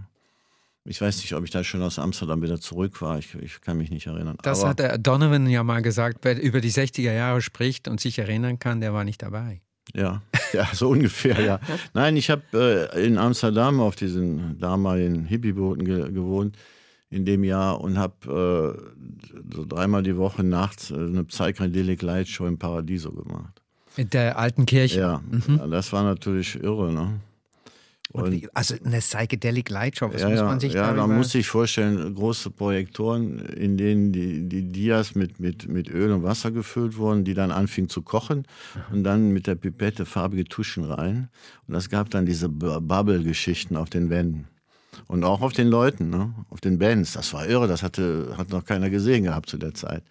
[0.83, 3.19] Ich weiß nicht, ob ich da schon aus Amsterdam wieder zurück war.
[3.19, 4.37] Ich, ich kann mich nicht erinnern.
[4.41, 7.99] Das Aber, hat der Donovan ja mal gesagt, wer über die 60er Jahre spricht und
[7.99, 9.61] sich erinnern kann, der war nicht dabei.
[9.93, 10.21] Ja,
[10.53, 11.59] ja, so ungefähr, ja.
[11.93, 16.57] Nein, ich habe äh, in Amsterdam auf diesen damaligen Hippiebooten ge gewohnt
[17.09, 22.27] in dem Jahr und habe äh, so dreimal die Woche nachts äh, eine Psychedelic Light
[22.27, 23.61] Show im Paradiso gemacht.
[23.97, 24.99] Mit der alten Kirche.
[24.99, 27.19] Ja, ja, das war natürlich irre, ne?
[28.13, 31.07] Und also eine Psychedelic Light Show, was ja, muss ja, man sich ja, darüber...
[31.07, 36.11] man muss sich vorstellen, große Projektoren, in denen die, die Dias mit, mit, mit Öl
[36.11, 38.45] und Wasser gefüllt wurden, die dann anfingen zu kochen
[38.91, 41.29] und dann mit der Pipette farbige Tuschen rein.
[41.67, 44.47] Und es gab dann diese Bu- Bubble-Geschichten auf den Wänden.
[45.07, 46.33] Und auch auf den Leuten, ne?
[46.49, 47.13] auf den Bands.
[47.13, 50.03] Das war irre, das hatte, hat noch keiner gesehen gehabt zu der Zeit.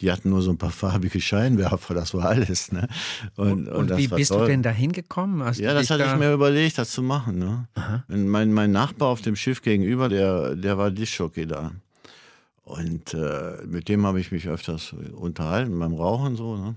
[0.00, 2.72] Die hatten nur so ein paar farbige Scheinwerfer, das war alles.
[2.72, 2.88] Ne?
[3.36, 4.42] Und, und, und wie bist toll.
[4.42, 5.40] du denn da hingekommen?
[5.54, 7.38] Ja, das hatte da, ich mir überlegt, das zu machen.
[7.38, 7.68] Ne?
[8.08, 11.72] Mein, mein Nachbar auf dem Schiff gegenüber, der, der war Dischjockey da.
[12.62, 16.56] Und äh, mit dem habe ich mich öfters unterhalten, beim Rauchen so.
[16.56, 16.76] Ne?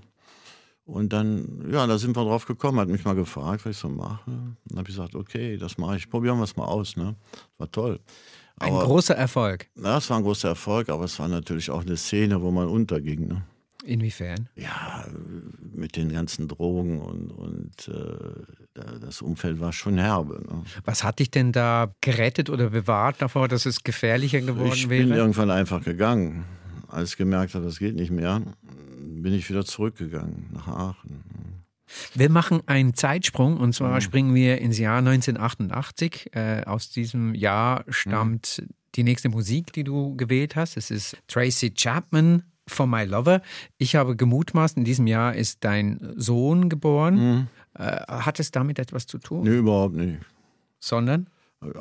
[0.86, 3.88] Und dann, ja, da sind wir drauf gekommen, hat mich mal gefragt, was ich so
[3.88, 4.20] mache.
[4.26, 6.96] Dann habe ich gesagt, okay, das mache ich, probieren wir es mal aus.
[6.96, 7.14] Ne?
[7.56, 8.00] War toll.
[8.58, 9.68] Ein Aber, großer Erfolg.
[9.82, 12.68] ja, es war ein großer Erfolg, aber es war natürlich auch eine Szene, wo man
[12.68, 13.26] unterging.
[13.28, 13.42] Ne?
[13.84, 14.48] Inwiefern?
[14.56, 15.04] ja,
[15.74, 18.42] mit den ganzen Drogen und, und äh,
[18.74, 20.40] da- das Umfeld war schon herbe.
[20.48, 20.62] Ne?
[20.84, 25.08] Was hat dich denn da gerettet oder bewahrt davor, dass es gefährlicher geworden Ich bin
[25.10, 25.18] wäre?
[25.18, 26.44] irgendwann einfach gegangen.
[26.88, 28.40] Als ich gemerkt habe, das geht nicht mehr,
[29.24, 31.64] bin ich wieder zurückgegangen nach Aachen.
[32.14, 33.72] Wir machen einen Zeitsprung und Mhm.
[33.72, 36.30] zwar springen wir ins Jahr 1988.
[36.34, 38.68] Äh, aus diesem Jahr stammt Mhm.
[38.96, 40.76] die nächste Musik, die du gewählt hast.
[40.76, 43.40] Es ist Tracy Chapman For My Lover.
[43.78, 47.48] Ich habe gemutmaßt, in diesem Jahr ist dein Sohn geboren.
[47.74, 49.40] Äh, hat es damit etwas zu tun?
[49.44, 49.50] Mhm.
[49.50, 50.18] Nee, überhaupt nicht.
[50.80, 51.28] Sondern?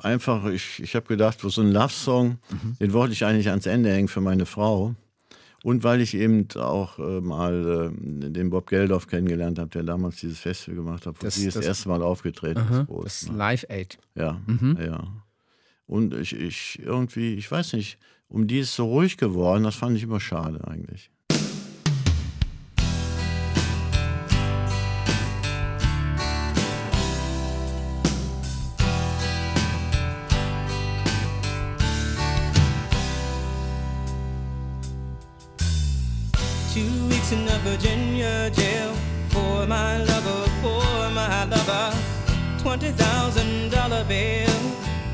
[0.01, 2.37] Einfach, ich, ich habe gedacht, so ein Love-Song,
[2.79, 4.95] den wollte ich eigentlich ans Ende hängen für meine Frau.
[5.63, 10.17] Und weil ich eben auch äh, mal äh, den Bob Geldof kennengelernt habe, der damals
[10.17, 12.87] dieses Festival gemacht hat, wo Das- sie das, das- erste Mal aufgetreten Aha, ist.
[12.87, 13.29] groß, das?
[13.35, 13.97] Live Aid.
[14.13, 14.39] Ja,
[14.79, 15.07] ja.
[15.87, 17.97] Und ich, ich irgendwie, ich weiß nicht,
[18.27, 21.09] um die ist so ruhig geworden, das fand ich immer schade eigentlich.
[37.23, 38.93] Weeks in a Virginia jail
[39.29, 41.95] for my lover, for my lover.
[42.59, 44.59] Twenty thousand dollar bill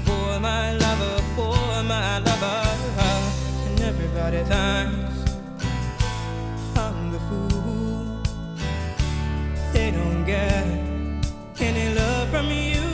[0.06, 2.62] for my lover, for my lover.
[3.68, 5.32] And everybody thinks
[6.78, 8.22] I'm the fool.
[9.74, 10.66] They don't get
[11.60, 12.88] any love from you.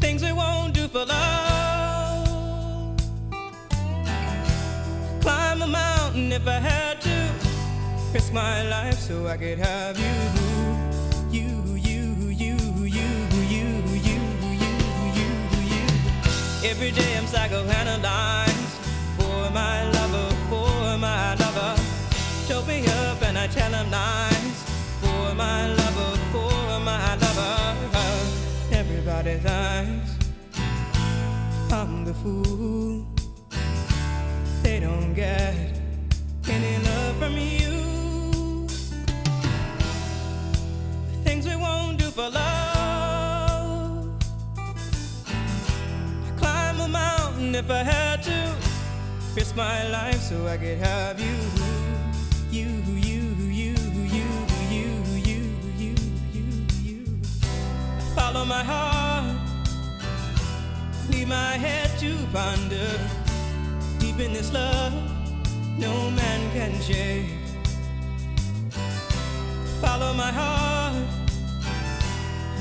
[0.00, 1.51] Things we won't do for love
[6.32, 7.18] if I had to.
[8.14, 10.16] Risk my life so I could have you.
[11.30, 12.00] You, you,
[12.44, 12.56] you,
[12.88, 13.08] you, you,
[13.54, 13.68] you,
[14.08, 14.18] you,
[14.58, 14.70] you,
[15.18, 15.30] you.
[15.72, 15.84] You.
[16.70, 18.72] Every day I'm psychoanalyzed
[19.18, 21.74] for my lover, for my lover.
[22.48, 24.58] Choke me up and I tell him lies
[25.02, 27.56] for my lover, for my lover.
[28.72, 30.10] Everybody thinks
[31.70, 33.06] I'm the fool
[34.62, 35.71] they don't get
[36.48, 38.66] any love from you.
[41.24, 44.08] Things we won't do for love.
[46.36, 48.54] Climb a mountain if I had to.
[49.34, 51.36] Risk my life so I could have you.
[52.50, 53.74] You, you, you,
[54.12, 54.26] you,
[54.68, 54.94] you,
[55.26, 55.94] you, you,
[56.32, 57.06] you, you.
[58.14, 59.36] Follow my heart,
[61.10, 62.90] leave my head to ponder.
[63.98, 64.92] Deep in this love,
[65.82, 67.26] no man can shake.
[69.82, 70.94] Follow my heart,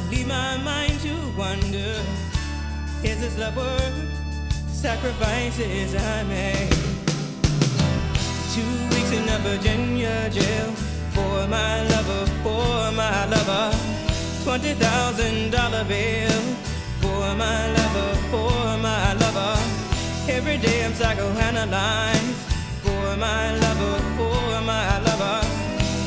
[0.09, 1.93] leave my mind to wonder.
[3.03, 3.97] Is this love worth
[4.67, 6.73] sacrifices I made?
[8.55, 10.71] Two weeks in a Virginia jail
[11.15, 13.67] for my lover, for my lover.
[14.43, 16.41] Twenty thousand dollar bill
[17.01, 19.55] for my lover, for my lover.
[20.27, 22.50] Every day I'm psychoanalyzed
[23.11, 25.41] for my lover, for my lover.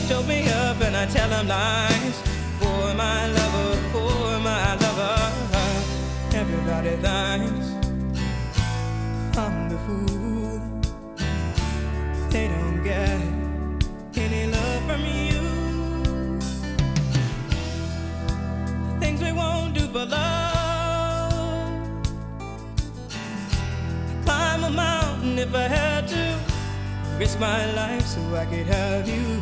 [0.09, 2.17] Told me up and I tell him lies
[2.61, 5.19] for my lover, for my lover.
[6.41, 7.67] Everybody thinks
[9.37, 10.61] I'm the fool.
[12.31, 13.21] They don't get
[14.25, 15.43] any love from you.
[19.01, 21.33] Things we won't do for love.
[24.25, 26.24] Climb a mountain if I had to.
[27.19, 29.41] Risk my life so I could have you.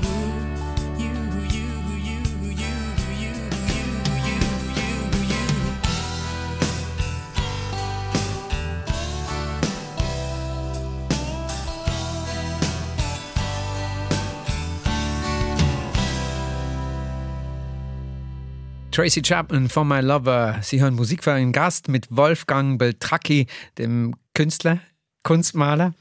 [18.93, 20.59] Tracy Chapman von My Lover.
[20.61, 23.47] Sie hören Musik für einen Gast mit Wolfgang Beltracchi,
[23.79, 24.81] dem Künstler,
[25.23, 25.95] Kunstmaler.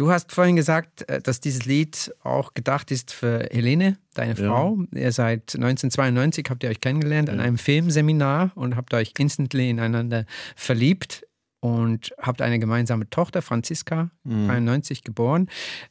[0.00, 4.46] Du hast vorhin gesagt, äh, dass dieses Lied auch gedacht ist für Helene, deine Ja.
[4.48, 4.78] Frau.
[4.94, 10.24] Ihr seid 1992, habt ihr euch kennengelernt an einem Filmseminar und habt euch instantly ineinander
[10.56, 11.26] verliebt
[11.60, 15.48] und habt eine gemeinsame Tochter, Franziska, 93 geboren.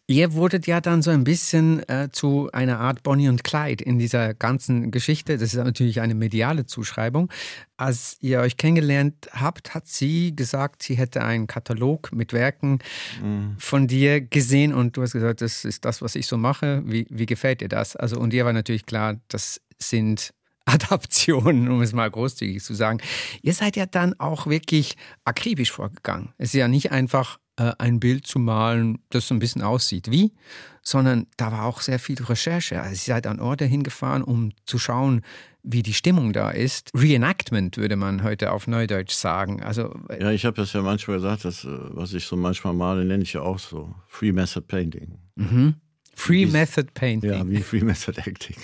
[0.08, 4.00] Ihr wurdet ja dann so ein bisschen äh, zu einer Art Bonnie und Clyde in
[4.00, 5.38] dieser ganzen Geschichte.
[5.38, 7.32] Das ist natürlich eine mediale Zuschreibung.
[7.78, 12.80] Als ihr euch kennengelernt habt, hat sie gesagt, sie hätte einen Katalog mit Werken
[13.58, 16.82] von dir gesehen und du hast gesagt, das ist das, was ich so mache.
[16.86, 17.96] Wie, wie gefällt dir das?
[17.96, 20.34] Also, und ihr war natürlich klar, das sind
[20.70, 23.00] Adaptionen, um es mal großzügig zu sagen.
[23.42, 26.34] Ihr seid ja dann auch wirklich akribisch vorgegangen.
[26.38, 30.10] Es ist ja nicht einfach äh, ein Bild zu malen, das so ein bisschen aussieht
[30.10, 30.34] wie,
[30.82, 32.82] sondern da war auch sehr viel Recherche.
[32.82, 35.22] Also ihr seid an Orte hingefahren, um zu schauen,
[35.62, 36.90] wie die Stimmung da ist.
[36.96, 39.62] Reenactment würde man heute auf Neudeutsch sagen.
[39.62, 42.74] Also äh, Ja, ich habe das ja manchmal gesagt, das, äh, was ich so manchmal
[42.74, 45.18] male, nenne ich ja auch so Free Method Painting.
[46.20, 47.32] Free Wie- Method Painting.
[47.32, 48.58] Ja, wie Free Method Acting.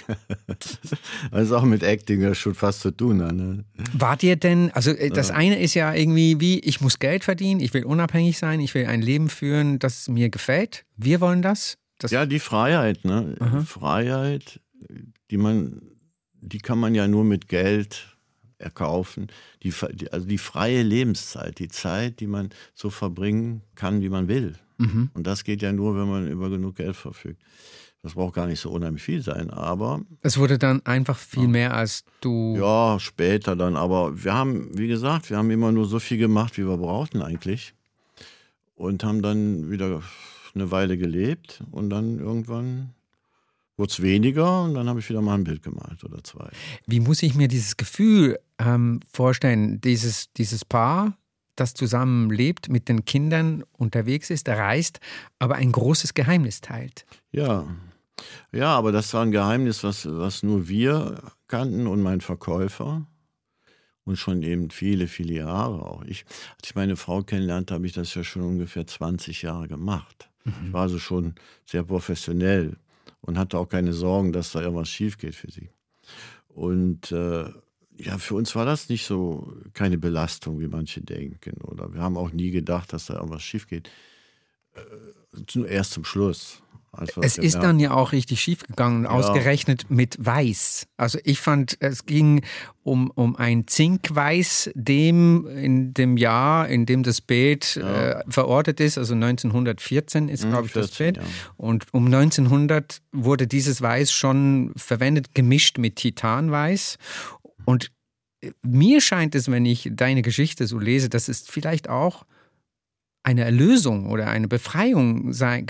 [1.31, 3.17] also auch mit Acting ja schon fast zu tun.
[3.17, 3.63] Ne?
[3.93, 7.61] Wart ihr denn, also äh, das eine ist ja irgendwie wie, ich muss Geld verdienen,
[7.61, 10.85] ich will unabhängig sein, ich will ein Leben führen, das mir gefällt.
[10.97, 11.77] Wir wollen das.
[11.99, 13.35] das Ja, die Freiheit, ne?
[13.65, 14.59] Freiheit,
[15.31, 15.81] die man,
[16.41, 18.17] die kann man ja nur mit Geld
[18.57, 19.27] erkaufen.
[19.63, 24.09] Die, fe- die- also die freie Lebenszeit, die Zeit, die man so verbringen kann, wie
[24.09, 24.55] man will.
[24.77, 27.41] Und das geht ja nur, wenn man über genug Geld verfügt.
[28.01, 31.73] Das braucht gar nicht so unheimlich viel sein, aber Es wurde dann einfach viel mehr,
[31.73, 32.55] als du.
[32.55, 33.75] ja, später dann.
[33.75, 37.21] Aber wir haben, wie gesagt, wir haben immer nur so viel gemacht, wie wir brauchten
[37.23, 37.73] eigentlich.
[38.75, 40.03] Und haben dann wieder
[40.53, 42.93] eine Weile gelebt und dann irgendwann
[43.77, 46.47] wurde es weniger und dann habe ich wieder mal ein Bild gemalt oder zwei.
[46.85, 49.81] Wie muss ich mir dieses Gefühl ähm, vorstellen?
[49.81, 51.17] Dieses, dieses Paar,
[51.55, 54.99] das zusammen lebt, mit den Kindern unterwegs ist, reist,
[55.39, 57.05] aber ein großes Geheimnis teilt.
[57.31, 57.65] Ja.
[58.51, 63.05] Ja, aber das war ein Geheimnis, was, was nur wir kannten und mein Verkäufer.
[64.05, 66.03] Und schon eben viele, viele Jahre auch.
[66.03, 66.25] Ich,
[66.57, 70.29] als ich meine Frau kennenlernte, habe ich das ja schon ungefähr 20 Jahre gemacht.
[70.45, 71.33] Ich war also schon
[71.65, 72.77] sehr professionell
[73.21, 75.69] und hatte auch keine Sorgen, dass da irgendwas schief geht für sie.
[76.49, 77.45] Und äh,
[77.97, 81.61] ja, für uns war das nicht so keine Belastung, wie manche denken.
[81.61, 83.89] Oder wir haben auch nie gedacht, dass da irgendwas schief geht.
[84.75, 84.81] Äh,
[85.53, 86.61] nur erst zum Schluss.
[87.21, 90.87] Es ist dann ja auch richtig schief gegangen, ausgerechnet mit Weiß.
[90.95, 92.41] Also ich fand, es ging
[92.83, 98.97] um, um ein Zinkweiß, dem in dem Jahr, in dem das Bild äh, verortet ist,
[98.97, 101.17] also 1914 ist, Mhm, glaube ich, das 14, Bild.
[101.17, 101.23] ja.
[101.57, 106.97] Und um 1900 wurde dieses Weiß schon verwendet, gemischt mit Titanweiß.
[107.65, 107.91] Und
[108.41, 112.25] äh, mir scheint es, wenn ich deine Geschichte so lese, dass es vielleicht auch
[113.23, 115.65] eine Erlösung oder eine Befreiung sein.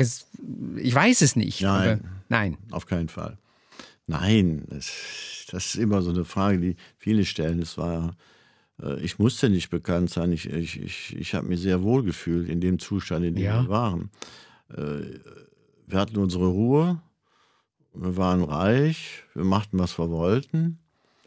[0.78, 1.62] Ich weiß es nicht.
[1.62, 2.02] Nein.
[2.28, 2.58] Nein.
[2.72, 3.38] Auf keinen Fall.
[4.08, 7.60] Nein, das, das ist immer so eine Frage, die viele stellen.
[7.60, 8.16] Es war,
[8.82, 10.32] äh, ich musste nicht bekannt sein.
[10.34, 13.64] Ich, ich, ich, ich habe mich sehr wohl gefühlt in dem Zustand, in dem Ja.
[13.64, 14.10] wir waren.
[14.70, 15.20] Äh,
[15.88, 17.00] Wir hatten unsere Ruhe,
[17.94, 20.80] wir waren reich, wir machten, was wir wollten.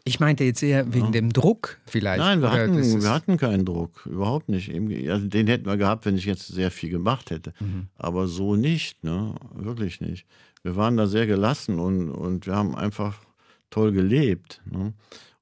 [0.09, 2.17] Ich meinte jetzt eher wegen dem Druck vielleicht.
[2.17, 4.73] Nein, wir hatten, wir hatten keinen Druck, überhaupt nicht.
[5.07, 7.53] Also den hätten wir gehabt, wenn ich jetzt sehr viel gemacht hätte.
[7.59, 7.89] Mhm.
[7.95, 9.35] Aber so nicht, ne?
[9.53, 10.25] wirklich nicht.
[10.63, 13.19] Wir waren da sehr gelassen und, und wir haben einfach
[13.69, 14.63] toll gelebt.
[14.65, 14.93] Ne?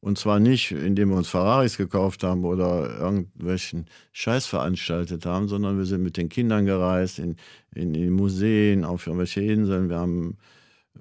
[0.01, 5.77] Und zwar nicht, indem wir uns Ferraris gekauft haben oder irgendwelchen Scheiß veranstaltet haben, sondern
[5.77, 7.37] wir sind mit den Kindern gereist, in,
[7.73, 9.87] in, in Museen, auf irgendwelche Inseln.
[9.87, 10.37] Wir haben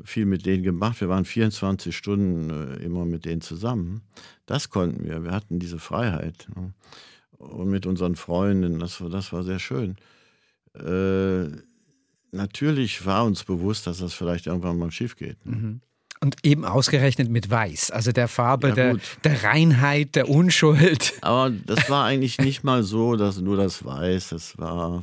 [0.05, 1.01] viel mit denen gemacht.
[1.01, 4.03] Wir waren 24 Stunden äh, immer mit denen zusammen.
[4.47, 5.25] Das konnten wir.
[5.25, 6.47] Wir hatten diese Freiheit.
[6.55, 6.73] Ne?
[7.39, 9.97] Und mit unseren Freunden, das war, das war sehr schön.
[10.75, 11.49] Äh,
[12.33, 15.45] natürlich war uns bewusst, dass das vielleicht irgendwann mal schief geht.
[15.45, 15.81] Ne?
[16.21, 21.13] Und eben ausgerechnet mit Weiß, also der Farbe Ja, der, der Reinheit, der Unschuld.
[21.21, 24.31] Aber das war eigentlich nicht mal so, dass nur das weiß.
[24.31, 25.03] Das war.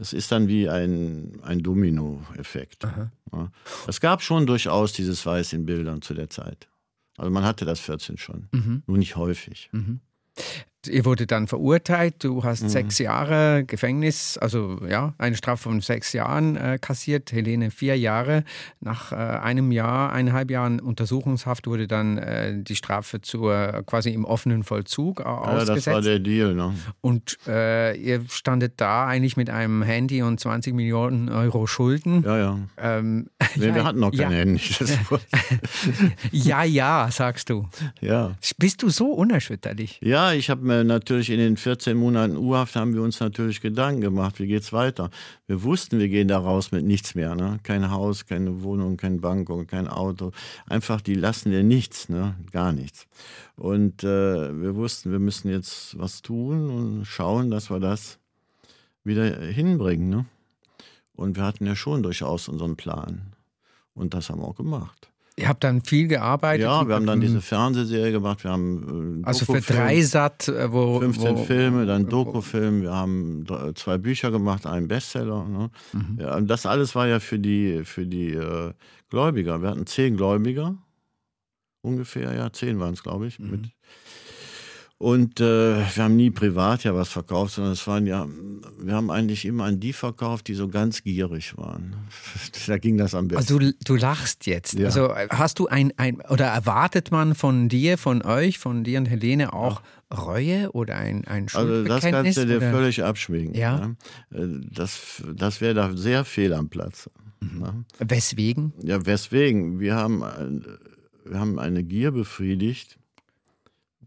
[0.00, 2.84] Es ist dann wie ein, ein Domino-Effekt.
[3.32, 3.50] Ja.
[3.86, 6.68] Es gab schon durchaus dieses Weiß in Bildern zu der Zeit.
[7.16, 8.48] Also man hatte das 14 schon.
[8.86, 9.70] Nur nicht häufig.
[10.86, 12.68] Ihr wurde dann verurteilt, du hast Mhm.
[12.68, 18.44] sechs Jahre Gefängnis, also ja, eine Strafe von sechs Jahren äh, kassiert, Helene vier Jahre.
[18.80, 24.24] Nach äh, einem Jahr, eineinhalb Jahren Untersuchungshaft wurde dann äh, die Strafe zur quasi im
[24.24, 25.86] offenen Vollzug äh, Ja, ausgesetzt.
[25.88, 26.54] das war der Deal.
[26.54, 26.72] Ne?
[27.00, 32.22] Und äh, ihr standet da eigentlich mit einem Handy und 20 Millionen Euro Schulden.
[32.22, 32.58] Ja, ja.
[32.76, 34.60] Ähm, Nee, ja, wir hatten noch kein ja, Handy.
[36.32, 37.68] Ja, ja, sagst du.
[38.00, 38.36] ja.
[38.58, 39.98] Bist du so unerschütterlich?
[40.02, 44.00] Ja, ich habe mir natürlich in den 14 Monaten U-Haft haben wir uns natürlich Gedanken
[44.00, 45.10] gemacht, wie geht's weiter.
[45.48, 47.58] Wir wussten, wir gehen da raus mit nichts mehr, ne?
[47.64, 50.30] Kein Haus, keine Wohnung, kein Bank und kein Auto.
[50.66, 52.36] Einfach, die lassen dir nichts, ne?
[52.52, 53.08] Gar nichts.
[53.56, 58.18] Und äh, wir wussten, wir müssen jetzt was tun und schauen, dass wir das
[59.02, 60.26] wieder hinbringen, ne?
[61.14, 63.32] Und wir hatten ja schon durchaus unseren Plan.
[63.94, 65.07] Und das haben wir auch gemacht.
[65.38, 66.64] Ihr habt dann viel gearbeitet.
[66.64, 69.60] Ja, wir haben dann diese Fernsehserie gemacht, wir haben äh, Also für.
[69.60, 70.98] Dreisat, äh, wo.
[70.98, 73.44] 15 wo, Filme, dann Dokufilm, wir haben
[73.76, 75.44] zwei Bücher gemacht, einen Bestseller.
[75.44, 75.70] Ne?
[75.92, 76.18] Mhm.
[76.20, 78.72] Ja, und das alles war ja für die, für die äh,
[79.10, 79.62] Gläubiger.
[79.62, 80.76] Wir hatten zehn Gläubiger,
[81.82, 83.38] ungefähr, ja, zehn waren es, glaube ich.
[83.38, 83.50] Mhm.
[83.50, 83.70] Mit.
[85.00, 88.26] Und äh, wir haben nie privat ja was verkauft, sondern es waren ja,
[88.80, 91.94] wir haben eigentlich immer an die verkauft, die so ganz gierig waren.
[92.66, 93.38] da ging das am besten.
[93.38, 94.74] Also du, du lachst jetzt.
[94.76, 94.86] Ja.
[94.86, 98.98] Also äh, hast du ein, ein oder erwartet man von dir, von euch, von dir
[98.98, 99.82] und Helene auch
[100.12, 102.10] Reue oder ein, ein Also das Schuldbekenntnis?
[102.10, 102.70] kannst du dir oder?
[102.72, 103.54] völlig abschminken.
[103.54, 103.94] Ja.
[104.32, 104.36] Ja?
[104.42, 107.08] Äh, Das, das wäre da sehr fehl am Platz.
[107.40, 107.84] Ne?
[108.00, 108.72] Weswegen?
[108.82, 109.78] Ja, weswegen?
[109.78, 110.64] Wir haben, ein-
[111.24, 112.98] wir haben eine Gier befriedigt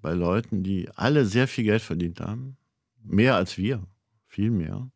[0.01, 2.57] bei Leuten, die alle sehr viel Geld verdient haben.
[3.03, 3.83] Mehr als wir.
[4.27, 4.89] Viel mehr.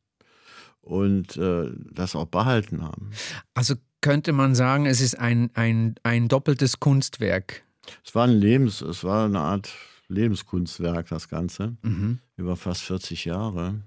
[0.81, 3.11] Und äh, das auch behalten haben.
[3.53, 7.63] Also könnte man sagen, es ist ein, ein, ein doppeltes Kunstwerk.
[8.03, 9.73] Es war ein Lebens, es war eine Art
[10.07, 11.75] Lebenskunstwerk, das Ganze.
[11.81, 12.19] Mhm.
[12.37, 13.81] über fast 40 Jahre.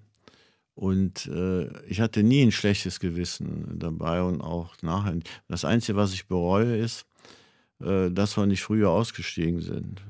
[0.74, 5.18] Und äh, ich hatte nie ein schlechtes Gewissen dabei und auch nachher.
[5.48, 7.04] Das Einzige, was ich bereue, ist,
[7.80, 10.02] äh, dass wir nicht früher ausgestiegen sind.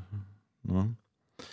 [0.69, 0.95] Ne?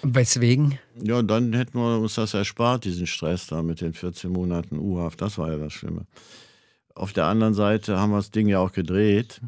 [0.01, 0.79] Weswegen?
[1.01, 5.21] Ja, dann hätten wir uns das erspart, diesen Stress da mit den 14 Monaten U-Haft.
[5.21, 6.05] Das war ja das Schlimme.
[6.95, 9.41] Auf der anderen Seite haben wir das Ding ja auch gedreht.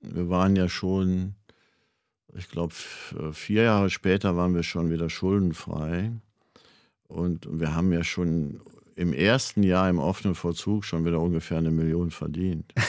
[0.00, 1.34] Wir waren ja schon,
[2.34, 2.74] ich glaube,
[3.32, 6.12] vier Jahre später waren wir schon wieder schuldenfrei.
[7.06, 8.60] Und wir haben ja schon
[8.96, 12.72] im ersten Jahr im offenen Vollzug schon wieder ungefähr eine Million verdient.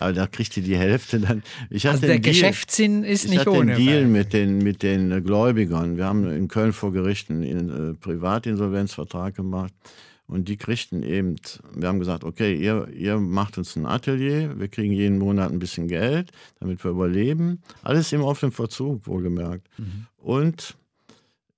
[0.00, 1.42] Aber da kriegte die Hälfte dann.
[1.70, 3.74] Ich hatte Also der Deal- Geschäftssinn ist ich nicht hatte ohne.
[3.74, 5.96] einen Deal mit den, mit den Gläubigern.
[5.96, 9.72] Wir haben in Köln vor Gericht einen äh, Privatinsolvenzvertrag gemacht.
[10.26, 11.36] Und die kriegten eben,
[11.74, 15.58] wir haben gesagt, okay, ihr, ihr macht uns ein Atelier, wir kriegen jeden Monat ein
[15.58, 17.60] bisschen Geld, damit wir überleben.
[17.82, 19.68] Alles im offenen Verzug, wohlgemerkt.
[20.16, 20.76] Und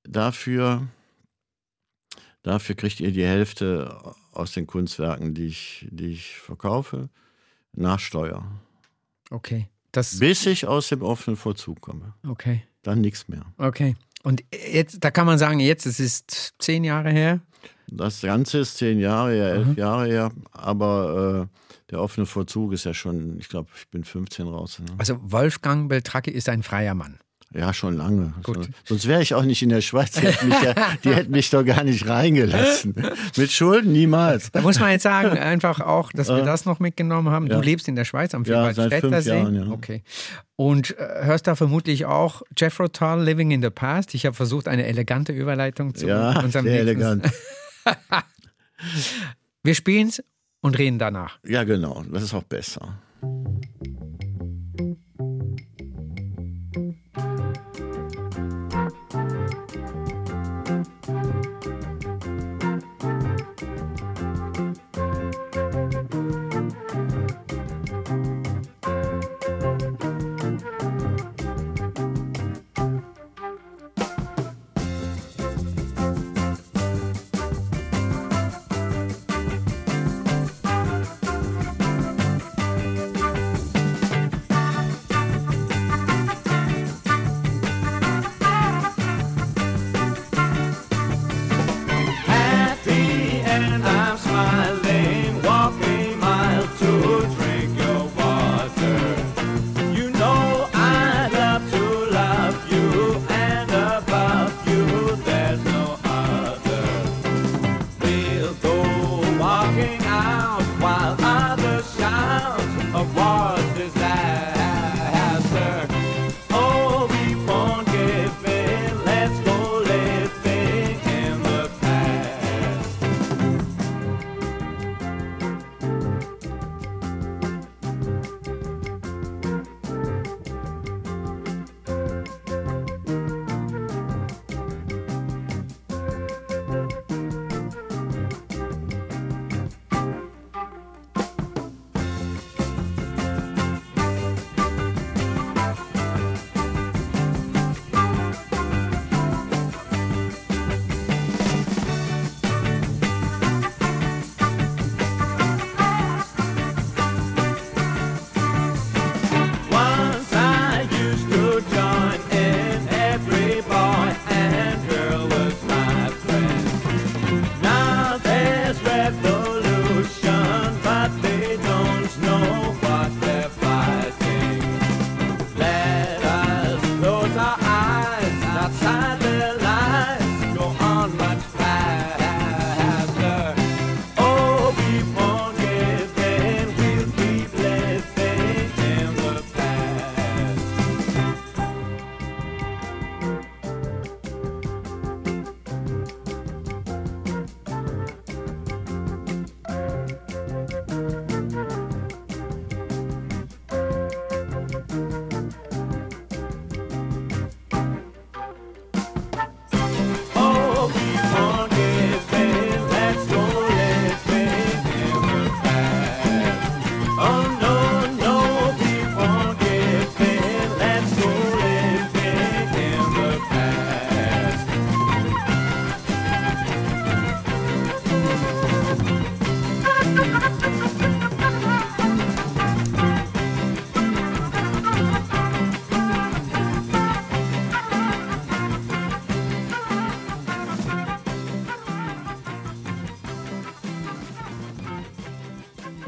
[0.02, 0.88] dafür,
[2.42, 3.96] dafür kriegt ihr die Hälfte
[4.32, 7.08] aus den Kunstwerken, die ich, die ich verkaufe,
[7.76, 8.44] nach Steuer.
[9.30, 9.68] Okay.
[9.92, 12.14] Das, Bis ich aus dem offenen Vollzug komme.
[12.28, 12.62] okay.
[12.82, 13.42] Dann nichts mehr.
[13.58, 13.96] Okay.
[14.22, 17.40] Und jetzt, da kann man sagen, jetzt, es ist zehn Jahre her.
[17.88, 22.84] Das Ganze ist zehn Jahre her, elf Jahre her, aber äh, der offene Vollzug ist
[22.84, 24.78] ja schon, ich glaube, ich bin 15 raus.
[24.80, 24.86] Ne?
[24.98, 27.18] Also Wolfgang Beltracchi ist ein freier Mann.
[27.58, 28.34] Ja, schon lange.
[28.42, 28.68] Gut.
[28.84, 30.10] Sonst wäre ich auch nicht in der Schweiz.
[30.12, 32.94] Die hätten mich, ja, die hätten mich doch gar nicht reingelassen.
[33.36, 34.50] Mit Schulden niemals.
[34.52, 37.48] Da muss man jetzt sagen, einfach auch, dass wir das noch mitgenommen haben.
[37.48, 37.60] Du Ja.
[37.62, 39.38] lebst in der Schweiz am Ja, seit fünf Vierwaldstätter See.
[39.38, 39.66] Jahren, ja.
[39.72, 40.02] Okay.
[40.56, 44.14] Und äh, hörst da vermutlich auch Jethro Tull, Living in the Past.
[44.14, 47.30] Ich habe versucht, eine elegante Überleitung zu Ja, unserem sehr nächsten- elegant.
[49.62, 50.22] Wir spielen es
[50.60, 51.38] und reden danach.
[51.46, 52.04] Ja, genau.
[52.12, 52.98] Das ist auch besser.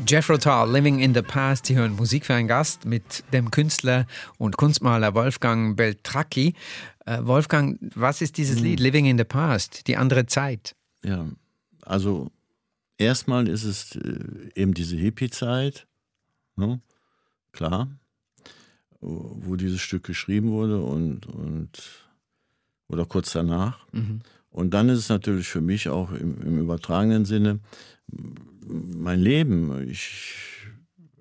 [0.08, 1.66] Jethro Tull, Living in the Past.
[1.66, 4.06] Sie hören Musik für einen Gast mit dem Künstler
[4.38, 6.54] und Kunstmaler Wolfgang Beltracchi.
[7.04, 9.86] Äh, Wolfgang, was ist dieses Lied Living in the Past?
[9.86, 10.74] Die andere Zeit.
[11.04, 11.26] Ja,
[11.82, 12.30] also
[12.96, 15.86] erstmal ist es äh, eben diese Hippie-Zeit,
[16.56, 16.80] ne?
[17.52, 17.88] klar,
[19.00, 21.82] wo dieses Stück geschrieben wurde und, und
[22.88, 23.86] oder kurz danach.
[24.48, 27.60] Und dann ist es natürlich für mich auch im, im übertragenen Sinne
[28.68, 29.88] mein Leben.
[29.88, 30.34] Ich,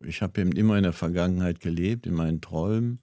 [0.05, 2.99] ich habe eben immer in der Vergangenheit gelebt, in meinen Träumen,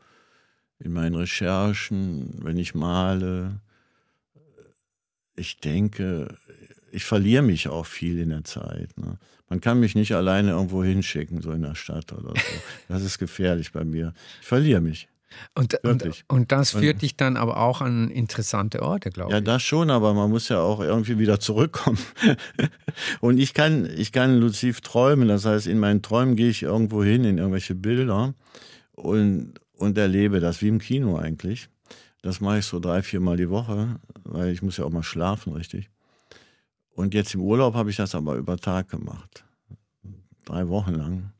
[0.78, 3.60] in meinen Recherchen, wenn ich male.
[5.36, 6.36] Ich denke,
[6.92, 8.96] ich verliere mich auch viel in der Zeit.
[8.96, 9.18] Ne?
[9.48, 12.56] Man kann mich nicht alleine irgendwo hinschicken, so in der Stadt oder so.
[12.88, 14.14] Das ist gefährlich bei mir.
[14.40, 15.08] Ich verliere mich.
[15.54, 16.24] Und, und, Wirklich.
[16.28, 19.44] und das führt dich dann aber auch an interessante Orte, glaube Ja, ich.
[19.44, 21.98] das schon, aber man muss ja auch irgendwie wieder zurückkommen.
[23.20, 25.28] Und ich kann, ich kann luziv träumen.
[25.28, 28.34] Das heißt, in meinen Träumen gehe ich irgendwo hin, in irgendwelche Bilder
[28.92, 31.68] und, und erlebe das wie im Kino eigentlich.
[32.22, 35.52] Das mache ich so drei, viermal die Woche, weil ich muss ja auch mal schlafen,
[35.52, 35.90] richtig.
[36.90, 39.44] Und jetzt im Urlaub habe ich das aber über Tag gemacht.
[40.44, 41.32] Drei Wochen lang.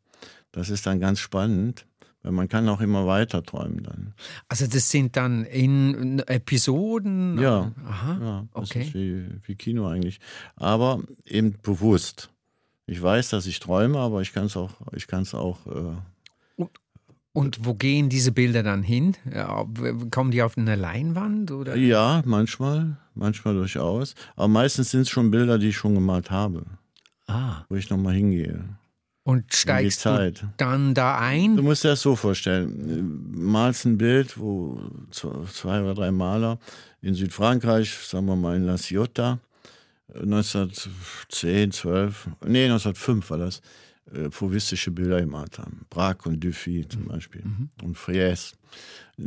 [0.52, 1.86] Das ist dann ganz spannend,
[2.24, 4.14] weil man kann auch immer weiter träumen dann.
[4.48, 7.38] Also das sind dann in Episoden?
[7.38, 8.82] Ja, Aha, Ja, das okay.
[8.82, 10.18] ist wie, wie Kino eigentlich.
[10.56, 12.30] Aber eben bewusst.
[12.86, 16.64] Ich weiß, dass ich träume, aber ich kann es auch, ich kann es auch, äh,
[17.32, 19.16] Und wo gehen diese Bilder dann hin?
[20.10, 21.50] Kommen die auf eine Leinwand?
[21.50, 21.76] Oder?
[21.76, 24.14] ja, manchmal, manchmal durchaus.
[24.36, 26.64] Aber meistens sind es schon Bilder, die ich schon gemalt habe,
[27.26, 27.64] Ah.
[27.68, 28.64] wo ich nochmal hingehe.
[29.24, 31.56] Und steigst du dann da ein?
[31.56, 33.32] Du musst dir das so vorstellen.
[33.32, 34.78] Du Malst ein Bild, wo
[35.10, 36.58] zwei oder drei Maler
[37.00, 39.38] in Südfrankreich, sagen wir mal in La Ciotat,
[40.14, 43.62] 1910, 12, nee, 1905 war das,
[44.12, 45.86] äh, fauvistische Bilder gemalt haben.
[45.88, 47.42] Braque und Dufy zum Beispiel
[47.82, 48.52] und Fries.
[49.18, 49.22] Äh,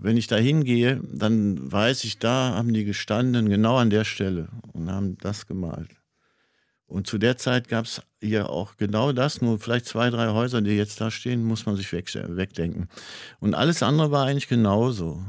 [0.00, 4.48] Wenn ich da hingehe, dann weiß ich, da haben die gestanden, genau an der Stelle
[4.72, 5.90] und haben das gemalt.
[6.92, 10.60] Und zu der Zeit gab es hier auch genau das, nur vielleicht zwei, drei Häuser,
[10.60, 12.88] die jetzt da stehen, muss man sich weg, wegdenken.
[13.40, 15.24] Und alles andere war eigentlich genauso.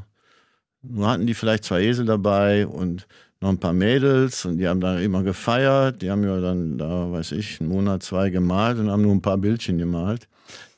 [0.82, 3.08] Nur hatten die vielleicht zwei Esel dabei und
[3.40, 6.02] noch ein paar Mädels und die haben da immer gefeiert.
[6.02, 9.22] Die haben ja dann da, weiß ich, einen Monat, zwei gemalt und haben nur ein
[9.22, 10.28] paar Bildchen gemalt.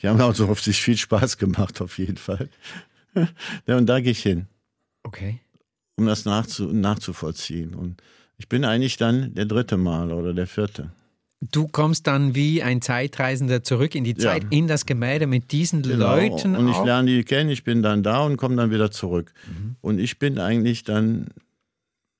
[0.01, 2.49] Die haben also auf sich viel Spaß gemacht, auf jeden Fall.
[3.67, 4.47] ja, und da gehe ich hin
[5.03, 5.39] Okay.
[5.95, 7.73] um das nachzu, nachzuvollziehen.
[7.73, 8.01] Und
[8.37, 10.91] ich bin eigentlich dann der dritte Maler oder der vierte.
[11.41, 14.31] Du kommst dann wie ein Zeitreisender zurück in die Ja.
[14.31, 16.53] Zeit, in das Gemälde mit diesen Leuten.
[16.53, 16.59] Genau.
[16.59, 16.85] Und ich auch?
[16.85, 19.33] lerne die kennen, ich bin dann da und komme dann wieder zurück.
[19.47, 19.75] Mhm.
[19.81, 21.27] Und ich bin eigentlich dann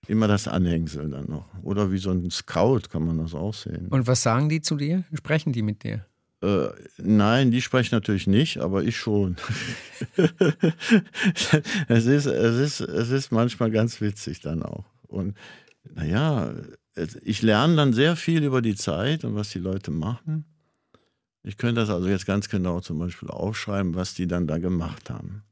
[0.07, 1.47] immer das Anhängsel dann noch.
[1.63, 3.87] Oder wie so ein Scout kann man das auch sehen.
[3.89, 5.03] Und was sagen die zu dir?
[5.13, 6.05] Sprechen die mit dir?
[6.43, 9.37] Äh, nein, die sprechen natürlich nicht, aber ich schon.
[11.87, 14.85] es, ist, es, ist, es ist manchmal ganz witzig dann auch.
[15.07, 15.35] Und
[15.93, 16.53] naja,
[17.23, 20.45] ich lerne dann sehr viel über die Zeit und was die Leute machen.
[21.43, 25.09] Ich könnte das also jetzt ganz genau zum Beispiel aufschreiben, was die dann da gemacht
[25.09, 25.43] haben.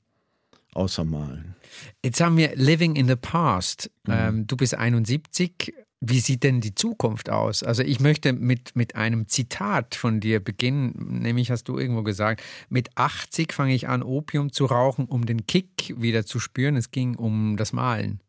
[0.73, 1.55] Außer malen.
[2.03, 3.91] Jetzt haben wir Living in the Past.
[4.07, 4.13] Mhm.
[4.13, 5.73] Ähm, du bist 71.
[6.05, 7.61] Wie sieht denn die Zukunft aus?
[7.63, 12.41] Also ich möchte mit, mit einem Zitat von dir beginnen, nämlich hast du irgendwo gesagt,
[12.69, 16.75] mit 80 fange ich an, Opium zu rauchen, um den Kick wieder zu spüren.
[16.75, 18.19] Es ging um das Malen.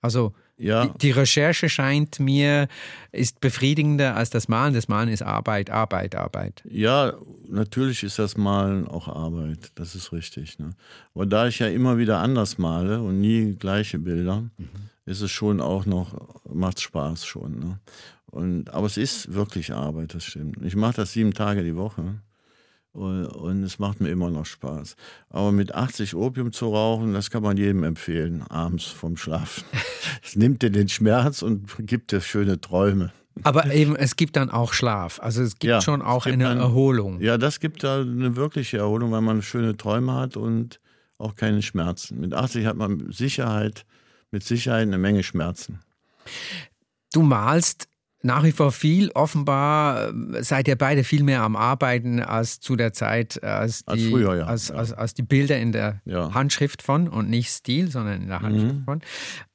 [0.00, 0.84] Also Ja.
[0.84, 2.68] die, die Recherche scheint mir
[3.12, 4.74] ist befriedigender als das Malen.
[4.74, 6.62] Das Malen ist Arbeit, Arbeit, Arbeit.
[6.68, 7.14] Ja,
[7.48, 10.58] natürlich ist das Malen auch Arbeit, das ist richtig.
[10.58, 10.70] Ne?
[11.14, 14.44] Aber da ich ja immer wieder anders male und nie gleiche Bilder,
[15.06, 16.14] ist es schon auch noch,
[16.52, 17.58] macht Spaß schon.
[17.58, 17.80] Ne?
[18.26, 20.58] Und, aber es ist wirklich Arbeit, das stimmt.
[20.62, 22.20] Ich mache das sieben Tage die Woche
[22.92, 24.96] und, es macht mir immer noch Spaß.
[25.28, 29.64] Aber mit 80 Opium zu rauchen, das kann man jedem empfehlen, abends vorm Schlafen.
[30.24, 33.12] Es nimmt dir den Schmerz und gibt dir schöne Träume.
[33.42, 35.18] Aber eben, es gibt dann auch Schlaf.
[35.20, 37.20] Also es gibt Ja, schon auch gibt eine dann- Erholung.
[37.20, 40.80] Ja, das gibt da eine wirkliche Erholung, weil man schöne Träume hat und
[41.18, 42.20] auch keine Schmerzen.
[42.20, 43.84] Mit 80 hat man Sicherheit,
[44.30, 45.78] mit Sicherheit eine Menge Schmerzen.
[47.12, 47.88] Du malst
[48.22, 49.10] nach wie vor viel.
[49.14, 53.84] Offenbar äh, seid ihr beide viel mehr am Arbeiten als zu der Zeit, äh, als
[53.84, 54.44] die, Als früher, ja.
[54.44, 56.32] als, als, als die Bilder in der Ja.
[56.34, 58.84] Handschrift von und nicht Stil, sondern in der Handschrift Mhm.
[58.84, 59.00] von.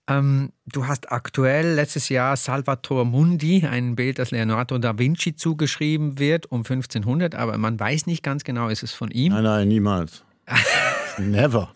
[0.07, 6.19] Ähm, du hast aktuell letztes Jahr Salvator Mundi, ein Bild, das Leonardo da Vinci zugeschrieben
[6.19, 9.33] wird, um 1500, aber man weiß nicht ganz genau, ist es von ihm.
[9.33, 10.23] Nein, nein, niemals.
[11.17, 11.69] Never.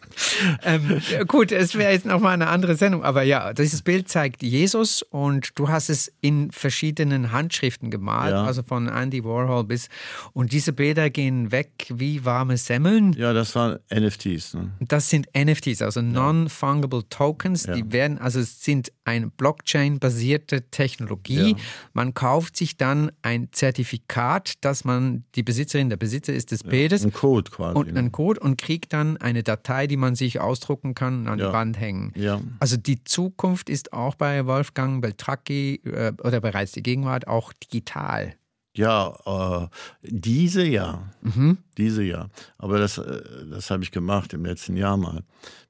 [0.63, 5.01] Ähm, gut, es wäre jetzt nochmal eine andere Sendung, aber ja, dieses Bild zeigt Jesus
[5.01, 8.43] und du hast es in verschiedenen Handschriften gemalt, Ja.
[8.43, 9.87] also von Andy Warhol bis.
[10.33, 13.13] Und diese Bilder gehen weg wie warme Semmeln.
[13.13, 14.53] Ja, das waren NFTs.
[14.55, 14.71] Ne?
[14.79, 17.65] Das sind NFTs, also Non-Fungible Tokens.
[17.65, 17.75] Ja.
[17.75, 21.51] Die werden, also es sind eine Blockchain-basierte Technologie.
[21.51, 21.57] Ja.
[21.93, 27.03] Man kauft sich dann ein Zertifikat, dass man die Besitzerin, der Besitzer ist des Bildes
[27.05, 27.77] Ein Code quasi.
[27.77, 27.99] und ne?
[27.99, 31.43] einen Code und kriegt dann eine Datei, die man sich ausdrucken kann und an die
[31.45, 31.53] Ja.
[31.53, 32.11] Wand hängen.
[32.15, 32.41] Ja.
[32.59, 38.33] Also die Zukunft ist auch bei Wolfgang Beltracchi äh, oder bereits die Gegenwart auch digital.
[38.75, 39.17] Ja,
[39.63, 39.67] äh,
[40.03, 41.11] diese ja.
[41.21, 41.57] Mhm.
[41.77, 42.29] Diese ja.
[42.57, 45.23] Aber das, äh, das habe ich gemacht im letzten Jahr mal,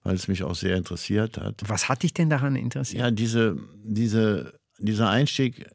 [0.03, 1.62] weil es mich auch sehr interessiert hat.
[1.68, 3.01] Was hat dich denn daran interessiert?
[3.01, 5.66] Ja, diese, diese, dieser Einstieg,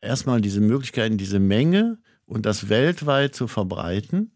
[0.00, 4.30] erstmal diese Möglichkeiten, diese Menge und das weltweit zu verbreiten,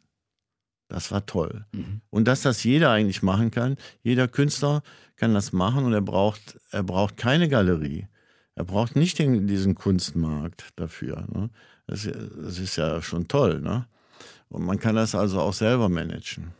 [0.88, 1.64] das war toll.
[2.10, 4.82] Und dass das jeder eigentlich machen kann, jeder Künstler
[5.16, 8.06] kann das machen und er braucht, er braucht keine Galerie.
[8.54, 11.26] Er braucht nicht den, diesen Kunstmarkt dafür.
[11.32, 11.50] Ne?
[11.86, 13.60] Das, das ist ja schon toll.
[13.60, 13.86] Ne?
[14.48, 16.52] Und man kann das also auch selber managen.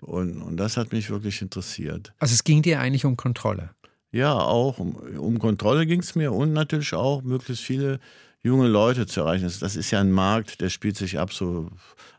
[0.00, 2.12] Und, und das hat mich wirklich interessiert.
[2.18, 3.70] Also es ging dir eigentlich um Kontrolle.
[4.10, 7.98] Ja, auch um, um Kontrolle ging es mir und natürlich auch möglichst viele
[8.42, 9.44] junge Leute zu erreichen.
[9.44, 11.70] Das, das ist ja ein Markt, der spielt sich ab so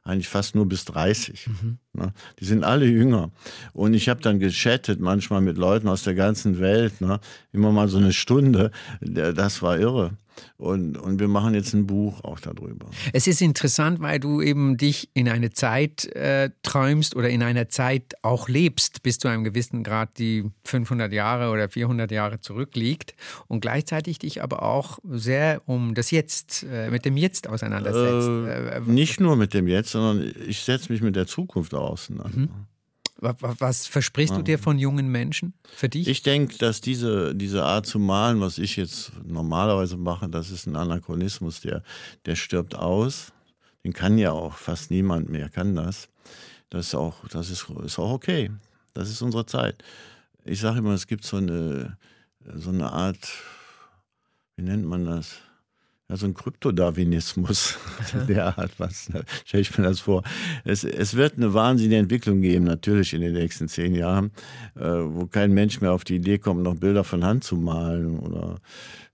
[0.03, 1.49] eigentlich fast nur bis 30.
[1.95, 2.11] Ne?
[2.39, 3.29] Die sind alle jünger.
[3.71, 7.19] Und ich habe dann gechattet manchmal mit Leuten aus der ganzen Welt, ne?
[7.51, 8.71] immer mal so eine Stunde.
[8.99, 10.17] Das war irre.
[10.57, 12.85] Und, und wir machen jetzt ein Buch auch darüber.
[13.11, 17.69] Es ist interessant, weil du eben dich in eine Zeit äh, träumst oder in einer
[17.69, 23.13] Zeit auch lebst, bis zu einem gewissen Grad, die 500 Jahre oder 400 Jahre zurückliegt
[23.47, 28.27] und gleichzeitig dich aber auch sehr um das Jetzt, äh, mit dem Jetzt auseinandersetzt.
[28.27, 32.29] Äh, Äh, nicht nur mit dem Jetzt, sondern ich setze mich mit der Zukunft auseinander.
[32.49, 32.67] wa-
[33.23, 36.07] was versprichst du dir von jungen Menschen für dich?
[36.07, 40.67] Ich denke, dass diese, diese Art zu malen, was ich jetzt normalerweise mache, das ist
[40.67, 41.83] ein Anachronismus, der,
[42.25, 43.31] der stirbt aus.
[43.83, 46.09] Den kann ja auch fast niemand mehr, kann das.
[46.69, 48.51] Das ist auch, das ist, ist auch okay.
[48.93, 49.83] Das ist unsere Zeit.
[50.45, 51.97] Ich sage immer, es gibt so eine,
[52.55, 53.19] so eine Art,
[54.55, 55.37] wie nennt man das?
[56.09, 57.77] Ja, so ein Kryptodarwinismus
[58.27, 59.09] der Art, was
[59.45, 60.23] stelle ich mir das vor.
[60.65, 64.31] Es, es wird eine wahnsinnige Entwicklung geben, natürlich in den nächsten zehn Jahren,
[64.75, 68.19] äh, wo kein Mensch mehr auf die Idee kommt, noch Bilder von Hand zu malen.
[68.19, 68.59] Oder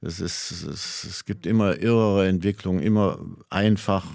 [0.02, 3.20] es, ist, es, es gibt immer irrere Entwicklungen, immer
[3.52, 4.06] einfach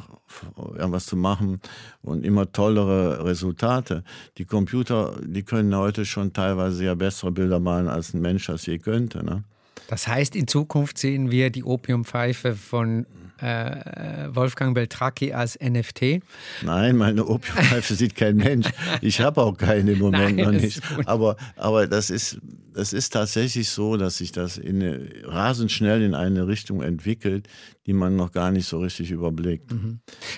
[0.56, 1.60] irgendwas zu machen
[2.02, 4.02] und immer tollere Resultate.
[4.36, 8.66] Die Computer, die können heute schon teilweise ja bessere Bilder malen, als ein Mensch das
[8.66, 9.24] je könnte.
[9.24, 9.44] Ne?
[9.88, 13.06] Das heißt, in Zukunft sehen wir die Opiumpfeife von
[13.38, 16.22] äh, Wolfgang Beltracchi als NFT.
[16.62, 18.68] Nein, meine Opiumpfeife sieht kein Mensch.
[19.00, 20.80] Ich habe auch keine im Moment Nein, noch nicht.
[21.06, 22.38] Aber, aber das, ist,
[22.72, 27.48] das ist tatsächlich so, dass sich das in rasend schnell in eine Richtung entwickelt,
[27.86, 29.74] die man noch gar nicht so richtig überblickt.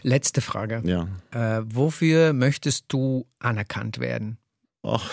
[0.02, 0.82] Letzte Frage.
[0.84, 1.08] Ja.
[1.30, 4.38] Äh, wofür möchtest du anerkannt werden?
[4.82, 5.10] Ach,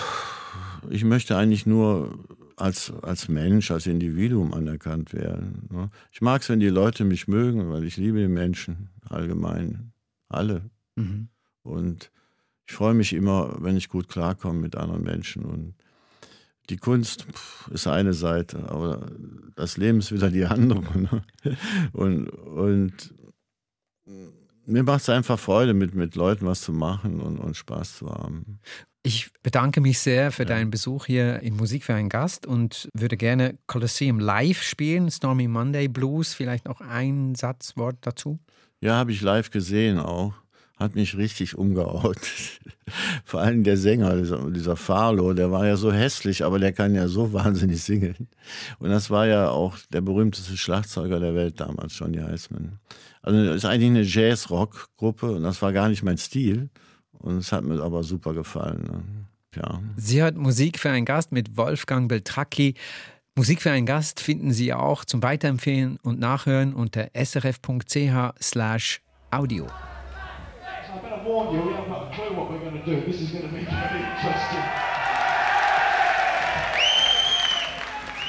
[0.89, 2.17] ich möchte eigentlich nur
[2.57, 5.67] als, als Mensch, als Individuum anerkannt werden.
[5.71, 5.89] ne?
[6.11, 9.93] Ich mag es, wenn die Leute mich mögen, weil ich liebe die Menschen allgemein.
[10.29, 10.69] Alle.
[10.95, 11.29] Mhm.
[11.63, 12.11] Und
[12.65, 15.45] ich freue mich immer, wenn ich gut klarkomme mit anderen Menschen.
[15.45, 15.75] Und
[16.69, 19.11] die Kunst pff, ist eine Seite, aber
[19.55, 20.83] das Leben ist wieder die andere.
[20.95, 21.23] Ne?
[21.91, 23.13] Und, und
[24.65, 28.09] mir macht es einfach Freude, mit, mit Leuten was zu machen und, und Spaß zu
[28.09, 28.59] haben.
[29.05, 33.17] Ich bedanke mich sehr für deinen Besuch hier in Musik für einen Gast und würde
[33.17, 36.33] gerne Colosseum live spielen, Stormy Monday Blues.
[36.33, 38.39] Vielleicht noch ein Satzwort dazu.
[38.79, 40.33] Ja, habe ich live gesehen auch.
[40.77, 42.17] Hat mich richtig umgehaut.
[43.25, 46.95] Vor allem der Sänger, dieser, dieser Farlo, der war ja so hässlich, aber der kann
[46.95, 48.29] ja so wahnsinnig singen.
[48.79, 52.79] Und das war ja auch der berühmteste Schlagzeuger der Welt damals, Johnny Heisman.
[53.21, 56.69] Also das ist eigentlich eine Jazz-Rock-Gruppe und das war gar nicht mein Stil.
[57.23, 58.83] Und es hat mir aber super gefallen.
[58.83, 59.01] Ne?
[59.55, 59.81] Ja.
[59.95, 62.75] Sie hört Musik für einen Gast mit Wolfgang Beltracchi.
[63.35, 69.01] Musik für einen Gast finden Sie auch zum Weiterempfehlen und Nachhören unter srf.ch slash
[69.31, 69.67] audio.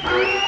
[0.07, 0.44] I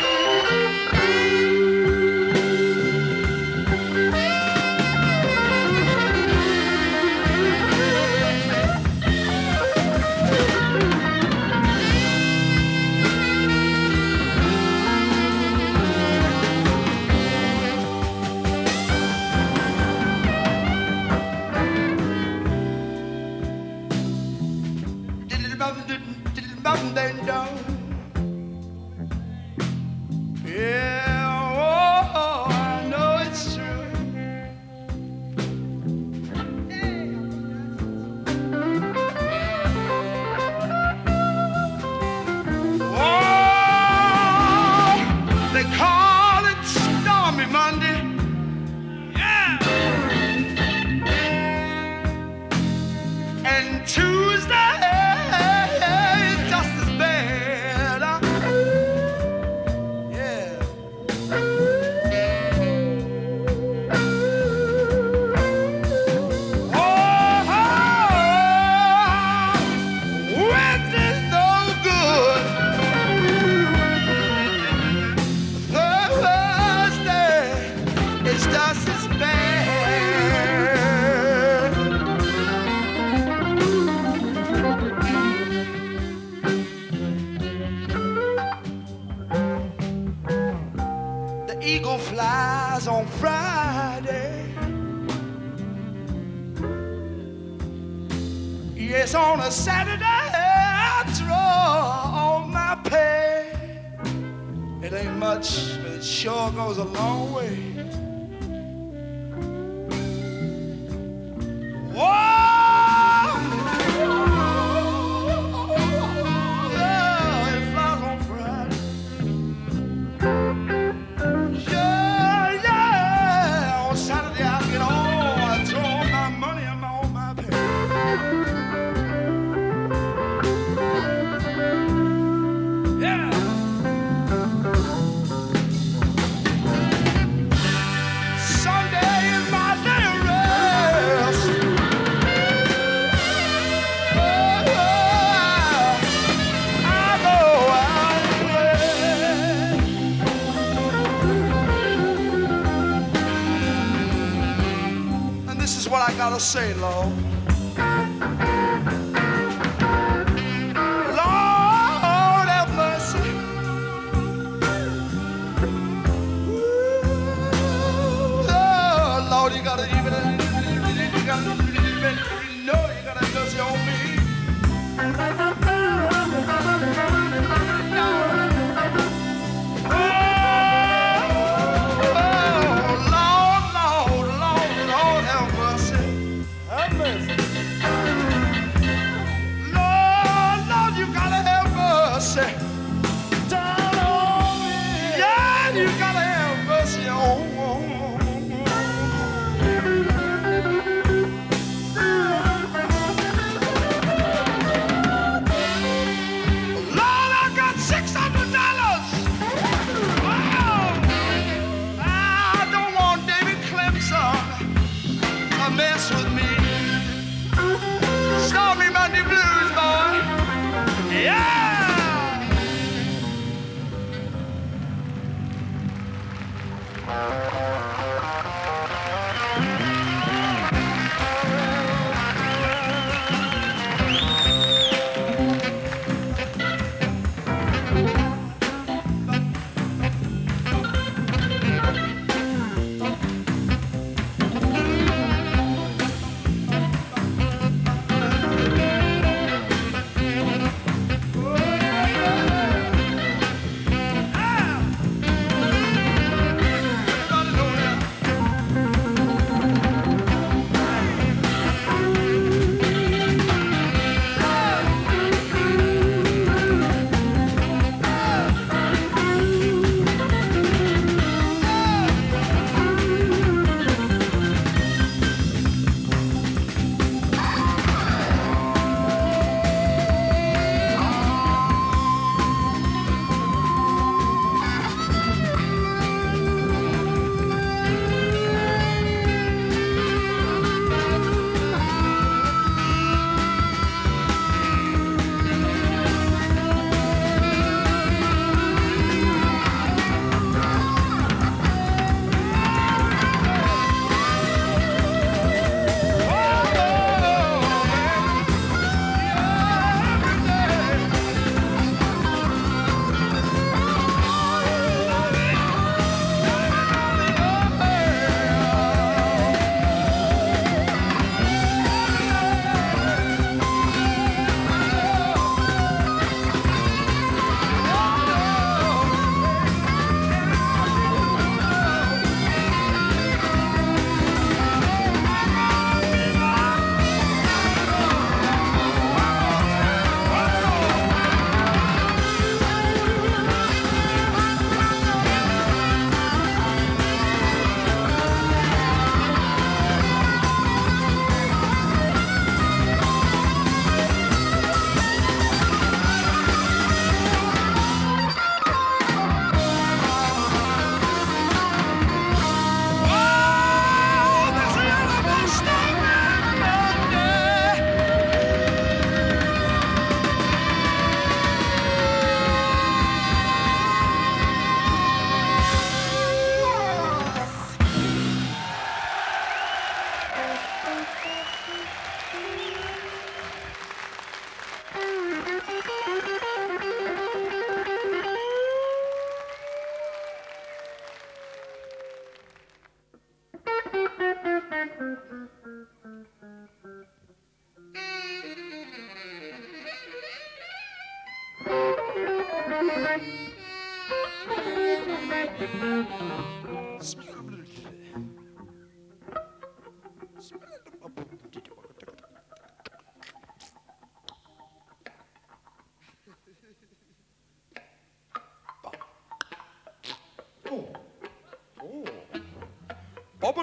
[156.47, 157.36] say, Lord.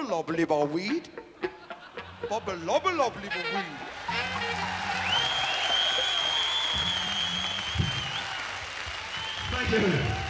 [0.08, 1.08] Lobble lieber weed.
[2.28, 3.94] Bubble lobble lobble lieber weed.
[9.70, 10.24] You.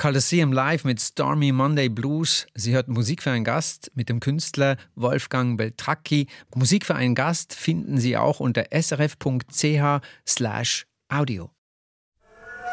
[0.00, 2.46] Coliseum Live mit Stormy Monday Blues.
[2.54, 6.28] Sie hört Musik für einen Gast mit dem Künstler Wolfgang Beltracchi.
[6.54, 11.50] Musik für einen Gast finden Sie auch unter srf.ch slash audio.